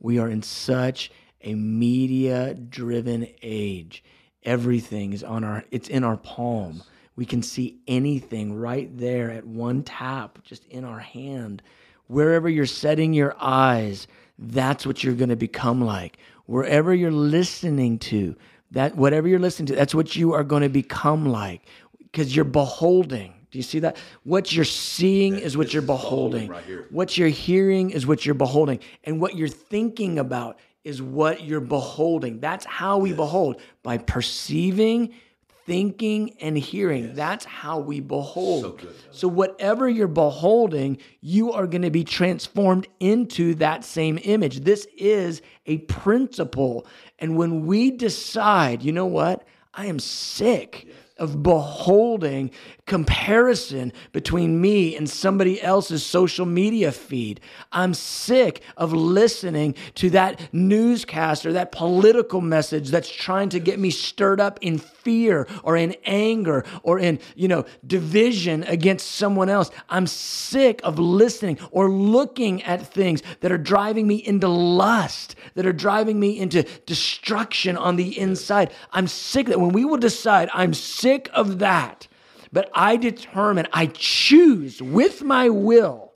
We 0.00 0.18
are 0.18 0.28
in 0.28 0.42
such 0.42 1.10
a 1.40 1.54
media 1.54 2.52
driven 2.54 3.26
age. 3.42 4.04
Everything 4.42 5.14
is 5.14 5.24
on 5.24 5.44
our 5.44 5.64
it's 5.70 5.88
in 5.88 6.04
our 6.04 6.18
palm. 6.18 6.82
We 7.16 7.24
can 7.24 7.42
see 7.42 7.78
anything 7.88 8.54
right 8.54 8.96
there 8.98 9.30
at 9.30 9.46
one 9.46 9.82
tap, 9.82 10.38
just 10.44 10.66
in 10.66 10.84
our 10.84 10.98
hand. 10.98 11.62
Wherever 12.06 12.48
you're 12.50 12.66
setting 12.66 13.14
your 13.14 13.34
eyes, 13.40 14.06
that's 14.38 14.86
what 14.86 15.02
you're 15.02 15.14
going 15.14 15.30
to 15.30 15.36
become 15.36 15.80
like. 15.80 16.18
Wherever 16.46 16.94
you're 16.94 17.10
listening 17.10 17.98
to, 18.00 18.36
that 18.72 18.94
whatever 18.94 19.26
you're 19.26 19.38
listening 19.38 19.66
to, 19.66 19.74
that's 19.74 19.94
what 19.94 20.14
you 20.16 20.34
are 20.34 20.44
going 20.44 20.62
to 20.62 20.68
become 20.68 21.26
like 21.26 21.62
because 21.98 22.36
you're 22.36 22.44
beholding. 22.44 23.32
Do 23.50 23.58
you 23.58 23.62
see 23.62 23.78
that? 23.80 23.96
What 24.24 24.52
you're 24.52 24.64
seeing 24.64 25.38
is 25.38 25.56
what 25.56 25.72
you're 25.72 25.82
beholding. 25.82 26.48
right 26.48 26.64
what 26.90 27.16
you're 27.16 27.28
hearing 27.28 27.90
is 27.90 28.06
what 28.06 28.26
you're 28.26 28.34
beholding. 28.34 28.80
And 29.04 29.20
what 29.20 29.36
you're 29.36 29.48
thinking 29.48 30.18
about 30.18 30.58
is 30.84 31.00
what 31.00 31.42
you're 31.42 31.60
beholding. 31.60 32.40
That's 32.40 32.64
how 32.64 32.98
we 32.98 33.12
behold 33.12 33.60
by 33.82 33.98
perceiving, 33.98 35.14
thinking, 35.66 36.34
and 36.40 36.56
hearing. 36.56 37.14
That's 37.14 37.44
how 37.44 37.78
we 37.78 38.00
behold. 38.00 38.86
So, 39.10 39.28
whatever 39.28 39.88
you're 39.88 40.08
beholding, 40.08 40.98
you 41.20 41.52
are 41.52 41.66
going 41.66 41.82
to 41.82 41.90
be 41.90 42.04
transformed 42.04 42.86
into 43.00 43.54
that 43.56 43.84
same 43.84 44.18
image. 44.24 44.60
This 44.60 44.86
is 44.96 45.42
a 45.66 45.78
principle. 45.78 46.86
And 47.18 47.36
when 47.36 47.66
we 47.66 47.90
decide, 47.90 48.82
you 48.82 48.92
know 48.92 49.06
what? 49.06 49.46
I 49.74 49.86
am 49.86 49.98
sick 49.98 50.88
of 51.18 51.42
beholding 51.42 52.50
comparison 52.86 53.92
between 54.12 54.60
me 54.60 54.96
and 54.96 55.08
somebody 55.08 55.60
else's 55.60 56.04
social 56.04 56.46
media 56.46 56.90
feed. 56.92 57.40
I'm 57.72 57.94
sick 57.94 58.62
of 58.76 58.92
listening 58.92 59.74
to 59.96 60.10
that 60.10 60.52
newscast 60.52 61.44
or 61.44 61.52
that 61.52 61.72
political 61.72 62.40
message 62.40 62.90
that's 62.90 63.10
trying 63.10 63.50
to 63.50 63.60
get 63.60 63.78
me 63.78 63.90
stirred 63.90 64.40
up 64.40 64.58
in 64.62 64.78
fear 64.78 65.46
or 65.62 65.76
in 65.76 65.94
anger 66.04 66.64
or 66.82 66.98
in, 66.98 67.18
you 67.34 67.48
know, 67.48 67.64
division 67.86 68.62
against 68.64 69.12
someone 69.12 69.48
else. 69.48 69.70
I'm 69.88 70.06
sick 70.06 70.80
of 70.84 70.98
listening 70.98 71.58
or 71.70 71.90
looking 71.90 72.62
at 72.62 72.86
things 72.86 73.22
that 73.40 73.52
are 73.52 73.58
driving 73.58 74.06
me 74.06 74.16
into 74.16 74.48
lust, 74.48 75.34
that 75.54 75.66
are 75.66 75.72
driving 75.72 76.18
me 76.18 76.38
into 76.38 76.62
destruction 76.86 77.76
on 77.76 77.96
the 77.96 78.18
inside. 78.18 78.72
I'm 78.92 79.06
sick 79.06 79.46
that 79.48 79.60
when 79.60 79.70
we 79.70 79.84
will 79.84 79.98
decide 79.98 80.48
I'm 80.54 80.72
sick 80.72 81.07
of 81.32 81.58
that, 81.58 82.08
but 82.52 82.70
I 82.74 82.96
determine, 82.96 83.66
I 83.72 83.86
choose 83.86 84.80
with 84.82 85.22
my 85.22 85.48
will 85.48 86.12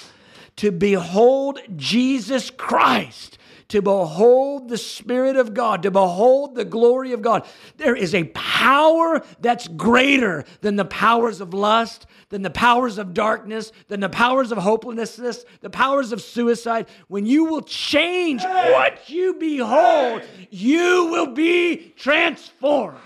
to 0.57 0.71
behold 0.71 1.61
Jesus 1.77 2.51
Christ, 2.51 3.39
to 3.69 3.81
behold 3.81 4.69
the 4.69 4.77
Spirit 4.77 5.37
of 5.37 5.55
God, 5.55 5.83
to 5.83 5.91
behold 5.91 6.55
the 6.55 6.65
glory 6.65 7.13
of 7.13 7.23
God. 7.23 7.47
There 7.79 7.97
is 7.97 8.15
a 8.15 8.25
power 8.25 9.23
that's 9.41 9.67
greater 9.67 10.45
than 10.61 10.77
the 10.77 10.85
powers 10.85 11.41
of 11.41 11.55
lust, 11.55 12.07
than 12.29 12.43
the 12.43 12.51
powers 12.51 12.99
of 12.99 13.15
darkness, 13.15 13.73
than 13.89 14.01
the 14.01 14.11
powers 14.11 14.53
of 14.53 14.59
hopelessness, 14.59 15.45
the 15.61 15.71
powers 15.71 16.13
of 16.13 16.21
suicide. 16.21 16.87
When 17.09 17.25
you 17.25 17.45
will 17.47 17.63
change 17.63 18.43
what 18.43 19.09
you 19.09 19.35
behold, 19.35 20.23
you 20.51 21.07
will 21.07 21.33
be 21.33 21.95
transformed. 21.97 22.99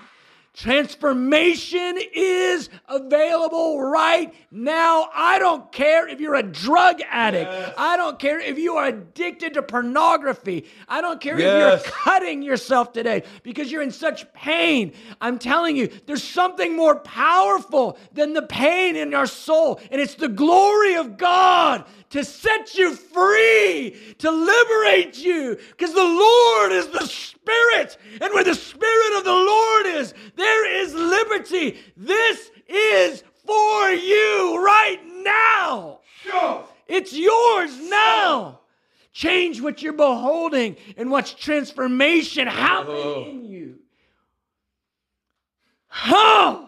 Transformation 0.57 1.99
is 2.14 2.71
available 2.88 3.79
right 3.79 4.35
now. 4.51 5.11
I 5.14 5.38
don't 5.38 5.71
care 5.71 6.09
if 6.09 6.19
you're 6.19 6.35
a 6.35 6.42
drug 6.42 7.03
addict. 7.11 7.51
I 7.77 7.99
don't 7.99 8.19
care 8.19 8.40
if 8.40 8.59
you 8.59 8.77
are 8.77 8.87
addicted 8.87 9.53
to 9.55 9.62
pornography. 9.62 10.64
I 10.88 11.03
don't 11.03 11.21
care 11.21 11.35
if 11.35 11.40
you're 11.85 11.92
cutting 11.92 12.42
yourself 12.42 12.95
today 12.95 13.25
because 13.42 13.71
you're 13.71 13.83
in 13.83 13.90
such 13.90 14.33
pain. 14.33 14.95
I'm 15.21 15.38
telling 15.38 15.77
you, 15.77 15.90
there's 16.07 16.25
something 16.25 16.75
more 16.75 17.01
powerful 17.01 17.99
than 18.14 18.33
the 18.33 18.40
pain 18.40 18.97
in 18.97 19.12
our 19.12 19.27
soul, 19.27 19.79
and 19.90 20.01
it's 20.01 20.14
the 20.14 20.29
glory 20.29 20.95
of 20.95 21.19
God 21.19 21.85
to 22.11 22.25
set 22.25 22.75
you 22.75 22.95
free, 22.95 23.97
to 24.19 24.31
liberate 24.31 25.19
you, 25.19 25.59
because 25.71 25.92
the 25.92 26.01
Lord 26.01 26.73
is 26.73 26.88
the 26.88 27.07
Spirit, 27.07 27.99
and 28.21 28.33
where 28.33 28.45
the 28.45 28.55
Spirit 28.55 29.19
of 29.19 29.25
the 29.25 29.33
Lord 29.33 29.87
is, 29.87 30.14
there 30.37 30.83
is 30.83 30.95
liberty. 30.95 31.79
This 31.97 32.51
is 32.69 33.23
for 33.45 33.90
you 33.90 34.64
right 34.64 35.01
now. 35.23 36.01
Sure. 36.23 36.64
It's 36.87 37.12
yours 37.12 37.79
now. 37.81 38.61
Change 39.12 39.61
what 39.62 39.83
you're 39.83 39.92
beholding 39.95 40.77
and 40.97 41.11
watch 41.11 41.37
transformation 41.37 42.47
happen 42.47 42.95
oh. 42.95 43.25
in 43.27 43.45
you. 43.47 43.79
Huh? 45.88 46.66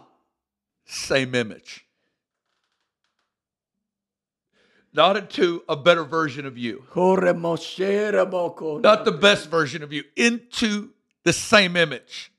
Same 0.87 1.35
image. 1.35 1.85
Not 4.98 5.16
into 5.16 5.62
a 5.68 5.76
better 5.76 6.02
version 6.02 6.44
of 6.44 6.58
you, 6.58 6.82
not 6.96 9.04
the 9.04 9.12
best 9.12 9.48
version 9.48 9.84
of 9.84 9.92
you, 9.92 10.02
into 10.16 10.88
the 11.22 11.32
same 11.32 11.76
image. 11.76 12.32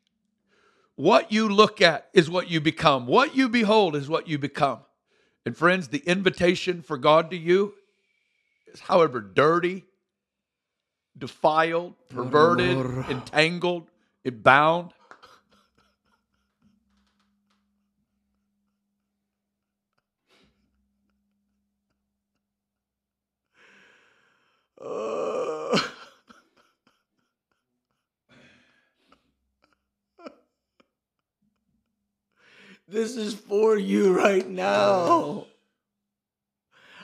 What 0.97 1.31
you 1.31 1.47
look 1.47 1.81
at 1.81 2.09
is 2.13 2.29
what 2.29 2.49
you 2.49 2.59
become. 2.59 3.07
What 3.07 3.33
you 3.33 3.47
behold 3.47 3.95
is 3.95 4.09
what 4.09 4.27
you 4.27 4.37
become. 4.37 4.79
And 5.45 5.55
friends, 5.55 5.87
the 5.87 5.99
invitation 5.99 6.81
for 6.81 6.97
God 6.97 7.29
to 7.29 7.37
you 7.37 7.75
is 8.73 8.81
however 8.81 9.21
dirty, 9.21 9.85
defiled, 11.17 11.93
perverted, 12.09 12.77
entangled, 13.09 13.87
bound. 14.29 14.91
This 32.89 33.17
is 33.17 33.35
for 33.35 33.77
you 33.77 34.17
right 34.17 34.47
now. 34.49 35.45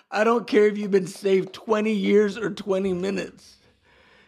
I 0.09 0.23
don't 0.23 0.47
care 0.47 0.65
if 0.65 0.79
you've 0.79 0.89
been 0.89 1.05
saved 1.05 1.53
20 1.53 1.91
years 1.93 2.37
or 2.37 2.49
20 2.49 2.93
minutes. 2.93 3.57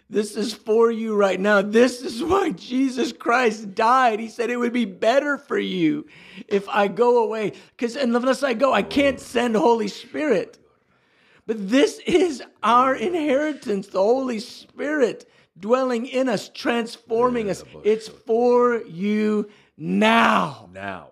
This 0.09 0.37
is 0.37 0.53
for 0.53 0.91
you 0.91 1.15
right 1.15 1.39
now. 1.39 1.63
This 1.63 2.01
is 2.01 2.23
why 2.23 2.51
Jesus 2.51 3.11
Christ 3.11 3.73
died. 3.73 4.19
He 4.19 4.29
said 4.29 4.49
it 4.49 4.57
would 4.57 4.71
be 4.71 4.85
better 4.85 5.37
for 5.37 5.57
you 5.57 6.05
if 6.47 6.69
I 6.69 6.87
go 6.87 7.23
away. 7.23 7.53
Because 7.71 7.95
unless 7.95 8.43
I 8.43 8.53
go, 8.53 8.71
I 8.71 8.83
can't 8.83 9.19
send 9.19 9.55
Holy 9.55 9.87
Spirit. 9.87 10.59
But 11.47 11.69
this 11.69 11.99
is 12.05 12.43
our 12.61 12.95
inheritance, 12.95 13.87
the 13.87 13.99
Holy 13.99 14.39
Spirit 14.39 15.27
dwelling 15.57 16.05
in 16.05 16.29
us, 16.29 16.49
transforming 16.49 17.49
us. 17.49 17.63
It's 17.83 18.07
for 18.07 18.83
you 18.83 19.49
now. 19.77 20.69
now. 20.71 21.11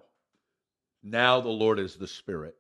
Now 1.02 1.42
the 1.42 1.50
Lord 1.50 1.80
is 1.80 1.96
the 1.96 2.08
Spirit. 2.08 2.58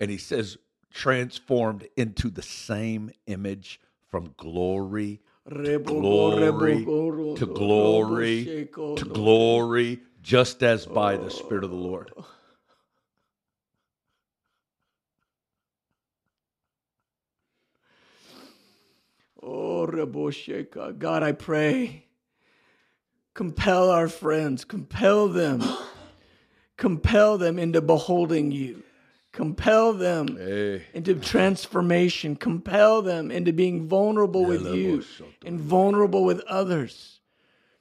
And 0.00 0.10
he 0.10 0.18
says, 0.18 0.58
transformed 0.92 1.88
into 1.96 2.30
the 2.30 2.42
same 2.42 3.10
image 3.26 3.80
from 4.10 4.34
glory 4.36 5.20
Rebo- 5.50 5.84
glory 5.84 6.84
to 7.36 7.46
glory 7.46 8.68
to 8.74 9.04
glory, 9.04 10.00
just 10.22 10.62
as 10.62 10.84
by 10.84 11.16
the 11.16 11.26
oh. 11.26 11.28
Spirit 11.30 11.64
of 11.64 11.70
the 11.70 11.76
Lord. 11.76 12.12
Oh, 19.42 19.86
rebo- 19.86 20.32
sheka. 20.32 20.98
God, 20.98 21.22
I 21.22 21.32
pray. 21.32 22.04
Compel 23.34 23.90
our 23.90 24.08
friends, 24.08 24.64
compel 24.64 25.28
them, 25.28 25.62
compel 26.76 27.38
them 27.38 27.56
into 27.56 27.80
beholding 27.80 28.50
you, 28.50 28.82
compel 29.32 29.92
them 29.92 30.36
Hey. 30.36 30.82
into 30.92 31.14
transformation, 31.14 32.34
compel 32.34 33.00
them 33.00 33.30
into 33.30 33.52
being 33.52 33.86
vulnerable 33.86 34.44
with 34.44 34.66
you 34.74 35.04
and 35.46 35.60
vulnerable 35.60 36.24
with 36.24 36.40
others, 36.48 37.20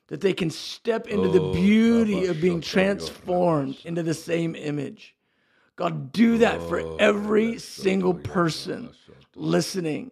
that 0.10 0.22
they 0.22 0.34
can 0.34 0.52
step 0.52 1.08
into 1.08 1.30
the 1.30 1.42
Oh, 1.42 1.54
beauty 1.54 2.28
of 2.28 2.40
being 2.40 2.62
transformed 2.62 3.78
into 3.84 4.04
the 4.04 4.14
same 4.14 4.54
image. 4.56 5.16
God, 5.76 6.12
do 6.12 6.38
that 6.38 6.62
for 6.62 6.82
Oh, 6.82 6.98
every 7.00 7.58
single 7.58 8.14
person 8.14 8.92
listening. 9.36 10.12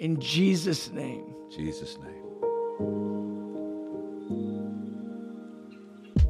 In 0.00 0.18
Jesus' 0.18 0.90
name. 0.90 1.32
Jesus' 1.50 1.98
name. 1.98 2.14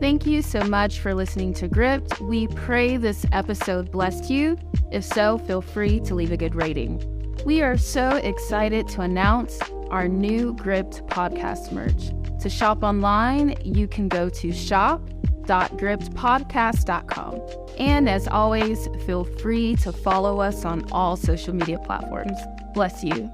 Thank 0.01 0.27
you 0.27 0.43
so 0.43 0.65
much 0.65 0.99
for 0.99 1.15
listening 1.15 1.55
to 1.55 1.69
Gripped. 1.69 2.21
We 2.21 2.49
pray 2.49 2.97
this 2.97 3.25
episode 3.31 3.93
blessed 3.93 4.29
you. 4.29 4.59
If 4.91 5.05
so, 5.05 5.39
feel 5.39 5.63
free 5.63 6.01
to 6.01 6.17
leave 6.17 6.33
a 6.33 6.37
good 6.37 6.57
rating. 6.57 7.01
We 7.47 7.63
are 7.63 7.79
so 7.79 8.17
excited 8.17 8.89
to 8.89 9.03
announce 9.03 9.61
our 9.91 10.09
new 10.09 10.53
Gripped 10.55 11.07
podcast 11.07 11.71
merch. 11.71 12.11
To 12.43 12.51
shop 12.51 12.83
online, 12.83 13.55
you 13.63 13.87
can 13.87 14.09
go 14.09 14.29
to 14.31 14.53
shop.grippedpodcast.com. 14.53 17.41
And 17.79 18.09
as 18.09 18.27
always, 18.27 18.89
feel 19.07 19.23
free 19.25 19.77
to 19.77 19.93
follow 19.93 20.41
us 20.41 20.65
on 20.65 20.91
all 20.91 21.17
social 21.17 21.55
media 21.55 21.79
platforms. 21.79 22.37
Bless 22.75 23.05
you. 23.05 23.31